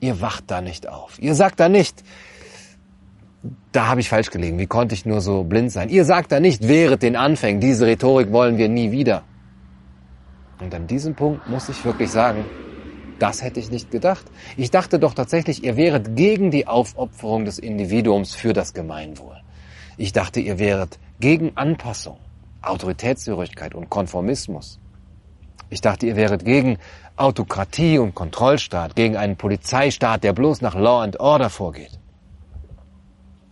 Ihr 0.00 0.20
wacht 0.20 0.44
da 0.50 0.60
nicht 0.60 0.88
auf. 0.88 1.18
Ihr 1.20 1.34
sagt 1.34 1.60
da 1.60 1.68
nicht, 1.68 2.02
da 3.72 3.86
habe 3.88 4.00
ich 4.00 4.08
falsch 4.08 4.30
gelegen. 4.30 4.58
Wie 4.58 4.66
konnte 4.66 4.94
ich 4.94 5.06
nur 5.06 5.20
so 5.20 5.44
blind 5.44 5.70
sein? 5.72 5.88
Ihr 5.88 6.04
sagt 6.04 6.32
da 6.32 6.40
nicht, 6.40 6.66
wehret 6.66 7.02
den 7.02 7.16
Anfängen. 7.16 7.60
Diese 7.60 7.86
Rhetorik 7.86 8.32
wollen 8.32 8.58
wir 8.58 8.68
nie 8.68 8.90
wieder. 8.90 9.22
Und 10.60 10.74
an 10.74 10.86
diesem 10.86 11.14
Punkt 11.14 11.48
muss 11.48 11.68
ich 11.68 11.84
wirklich 11.84 12.10
sagen, 12.10 12.44
das 13.18 13.42
hätte 13.42 13.60
ich 13.60 13.70
nicht 13.70 13.90
gedacht. 13.90 14.24
Ich 14.56 14.70
dachte 14.70 14.98
doch 14.98 15.14
tatsächlich, 15.14 15.64
ihr 15.64 15.76
wäret 15.76 16.16
gegen 16.16 16.50
die 16.50 16.66
Aufopferung 16.66 17.44
des 17.44 17.58
Individuums 17.58 18.34
für 18.34 18.52
das 18.52 18.74
Gemeinwohl. 18.74 19.36
Ich 19.96 20.12
dachte, 20.12 20.40
ihr 20.40 20.58
wäret 20.58 20.98
gegen 21.20 21.56
Anpassung, 21.56 22.18
Autoritätshörigkeit 22.62 23.74
und 23.74 23.90
Konformismus. 23.90 24.78
Ich 25.70 25.80
dachte, 25.80 26.06
ihr 26.06 26.16
wäret 26.16 26.44
gegen 26.44 26.78
Autokratie 27.16 27.98
und 27.98 28.14
Kontrollstaat, 28.14 28.94
gegen 28.94 29.16
einen 29.16 29.36
Polizeistaat, 29.36 30.22
der 30.22 30.32
bloß 30.32 30.60
nach 30.60 30.74
Law 30.74 31.02
and 31.02 31.20
Order 31.20 31.50
vorgeht. 31.50 31.98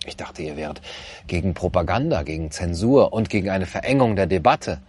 Ich 0.07 0.16
dachte, 0.16 0.42
ihr 0.42 0.57
wärt 0.57 0.81
gegen 1.27 1.53
Propaganda, 1.53 2.23
gegen 2.23 2.51
Zensur 2.51 3.12
und 3.12 3.29
gegen 3.29 3.51
eine 3.51 3.66
Verengung 3.66 4.16
der 4.16 4.27
Debatte. 4.27 4.81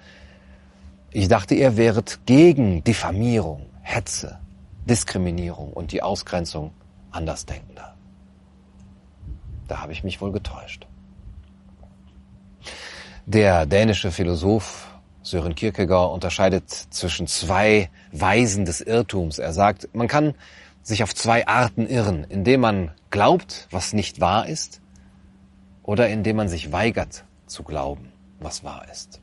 Ich 1.11 1.27
dachte, 1.27 1.55
ihr 1.55 1.75
wäret 1.75 2.19
gegen 2.25 2.83
Diffamierung, 2.83 3.65
Hetze, 3.81 4.39
Diskriminierung 4.85 5.73
und 5.73 5.91
die 5.91 6.03
Ausgrenzung 6.03 6.71
Andersdenkender. 7.11 7.95
Da 9.67 9.81
habe 9.81 9.91
ich 9.91 10.03
mich 10.03 10.21
wohl 10.21 10.31
getäuscht. 10.31 10.85
Der 13.25 13.65
dänische 13.65 14.11
Philosoph 14.11 14.87
Sören 15.23 15.55
Kierkegaard 15.55 16.13
unterscheidet 16.13 16.69
zwischen 16.69 17.27
zwei 17.27 17.89
Weisen 18.13 18.63
des 18.63 18.79
Irrtums. 18.79 19.39
Er 19.39 19.51
sagt, 19.51 19.89
man 19.93 20.07
kann 20.07 20.35
sich 20.83 21.03
auf 21.03 21.13
zwei 21.13 21.45
Arten 21.47 21.85
irren, 21.85 22.23
indem 22.23 22.61
man 22.61 22.91
glaubt, 23.09 23.67
was 23.71 23.91
nicht 23.91 24.21
wahr 24.21 24.47
ist, 24.47 24.79
oder 25.87 26.09
indem 26.09 26.35
man 26.35 26.49
sich 26.49 26.71
weigert 26.71 27.23
zu 27.47 27.63
glauben, 27.63 28.11
was 28.39 28.63
wahr 28.63 28.85
ist. 28.91 29.21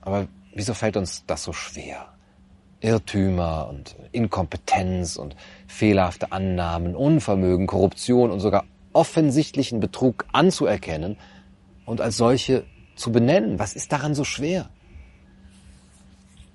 Aber 0.00 0.26
wieso 0.54 0.74
fällt 0.74 0.96
uns 0.96 1.24
das 1.26 1.44
so 1.44 1.52
schwer? 1.52 2.06
Irrtümer 2.80 3.68
und 3.68 3.94
Inkompetenz 4.10 5.16
und 5.16 5.36
fehlerhafte 5.68 6.32
Annahmen, 6.32 6.96
Unvermögen, 6.96 7.66
Korruption 7.66 8.30
und 8.30 8.40
sogar 8.40 8.64
offensichtlichen 8.94 9.80
Betrug 9.80 10.24
anzuerkennen 10.32 11.18
und 11.84 12.00
als 12.00 12.16
solche 12.16 12.64
zu 12.96 13.12
benennen. 13.12 13.58
Was 13.58 13.76
ist 13.76 13.92
daran 13.92 14.14
so 14.14 14.24
schwer? 14.24 14.70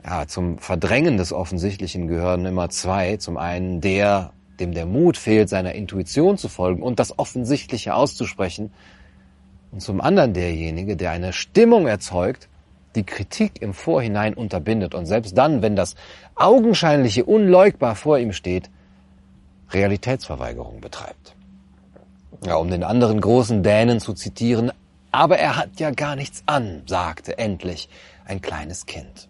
Ja, 0.03 0.27
zum 0.27 0.57
Verdrängen 0.57 1.17
des 1.17 1.31
Offensichtlichen 1.31 2.07
gehören 2.07 2.45
immer 2.45 2.69
zwei. 2.69 3.17
Zum 3.17 3.37
einen 3.37 3.81
der, 3.81 4.33
dem 4.59 4.73
der 4.73 4.85
Mut 4.85 5.17
fehlt, 5.17 5.49
seiner 5.49 5.73
Intuition 5.73 6.37
zu 6.37 6.49
folgen 6.49 6.81
und 6.81 6.99
das 6.99 7.17
Offensichtliche 7.17 7.93
auszusprechen. 7.93 8.71
Und 9.71 9.81
zum 9.81 10.01
anderen 10.01 10.33
derjenige, 10.33 10.95
der 10.95 11.11
eine 11.11 11.33
Stimmung 11.33 11.87
erzeugt, 11.87 12.49
die 12.95 13.03
Kritik 13.03 13.61
im 13.61 13.73
Vorhinein 13.73 14.33
unterbindet 14.33 14.95
und 14.95 15.05
selbst 15.05 15.37
dann, 15.37 15.61
wenn 15.61 15.75
das 15.75 15.95
Augenscheinliche 16.35 17.25
unleugbar 17.25 17.95
vor 17.95 18.17
ihm 18.17 18.31
steht, 18.31 18.69
Realitätsverweigerung 19.71 20.79
betreibt. 20.79 21.35
Ja, 22.45 22.55
um 22.55 22.69
den 22.69 22.83
anderen 22.83 23.19
großen 23.19 23.63
Dänen 23.63 23.99
zu 23.99 24.13
zitieren, 24.13 24.71
aber 25.11 25.37
er 25.37 25.57
hat 25.57 25.79
ja 25.79 25.91
gar 25.91 26.15
nichts 26.15 26.43
an, 26.45 26.83
sagte 26.85 27.37
endlich 27.37 27.89
ein 28.25 28.41
kleines 28.41 28.85
Kind. 28.85 29.29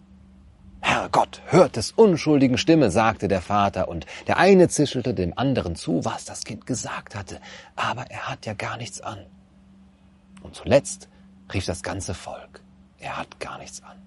Herrgott, 0.86 1.42
hört 1.46 1.74
des 1.74 1.90
unschuldigen 1.90 2.58
Stimme, 2.58 2.92
sagte 2.92 3.26
der 3.26 3.40
Vater, 3.40 3.88
und 3.88 4.06
der 4.28 4.36
eine 4.38 4.68
zischelte 4.68 5.14
dem 5.14 5.36
anderen 5.36 5.74
zu, 5.74 6.04
was 6.04 6.24
das 6.24 6.44
Kind 6.44 6.64
gesagt 6.64 7.16
hatte, 7.16 7.40
aber 7.74 8.08
er 8.08 8.28
hat 8.28 8.46
ja 8.46 8.54
gar 8.54 8.76
nichts 8.76 9.00
an. 9.00 9.18
Und 10.42 10.54
zuletzt 10.54 11.08
rief 11.52 11.66
das 11.66 11.82
ganze 11.82 12.14
Volk, 12.14 12.62
er 13.00 13.16
hat 13.16 13.40
gar 13.40 13.58
nichts 13.58 13.82
an. 13.82 14.00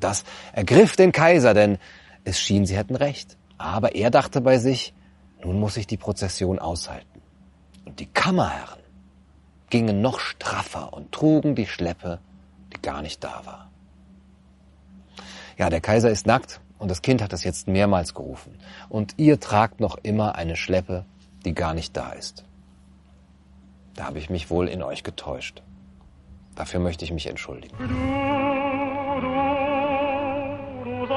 Das 0.00 0.24
ergriff 0.52 0.96
den 0.96 1.12
Kaiser, 1.12 1.54
denn 1.54 1.78
es 2.24 2.40
schien, 2.40 2.66
sie 2.66 2.76
hätten 2.76 2.96
recht. 2.96 3.36
Aber 3.56 3.94
er 3.94 4.10
dachte 4.10 4.40
bei 4.40 4.58
sich, 4.58 4.94
nun 5.44 5.60
muss 5.60 5.76
ich 5.76 5.86
die 5.86 5.98
Prozession 5.98 6.58
aushalten. 6.58 7.22
Und 7.84 8.00
die 8.00 8.06
Kammerherren 8.06 8.80
gingen 9.70 10.00
noch 10.02 10.18
straffer 10.18 10.92
und 10.92 11.12
trugen 11.12 11.54
die 11.54 11.66
Schleppe, 11.66 12.18
die 12.74 12.82
gar 12.82 13.02
nicht 13.02 13.22
da 13.22 13.42
war. 13.44 13.71
Ja, 15.62 15.70
der 15.70 15.80
Kaiser 15.80 16.10
ist 16.10 16.26
nackt 16.26 16.60
und 16.80 16.90
das 16.90 17.02
Kind 17.02 17.22
hat 17.22 17.32
es 17.32 17.44
jetzt 17.44 17.68
mehrmals 17.68 18.14
gerufen. 18.14 18.58
Und 18.88 19.14
ihr 19.16 19.38
tragt 19.38 19.78
noch 19.78 19.96
immer 20.02 20.34
eine 20.34 20.56
Schleppe, 20.56 21.04
die 21.44 21.54
gar 21.54 21.72
nicht 21.72 21.96
da 21.96 22.10
ist. 22.10 22.44
Da 23.94 24.06
habe 24.06 24.18
ich 24.18 24.28
mich 24.28 24.50
wohl 24.50 24.66
in 24.66 24.82
euch 24.82 25.04
getäuscht. 25.04 25.62
Dafür 26.56 26.80
möchte 26.80 27.04
ich 27.04 27.12
mich 27.12 27.28
entschuldigen. 27.28 27.76
Du, 27.78 27.86
du, 30.90 31.06
du 31.06 31.14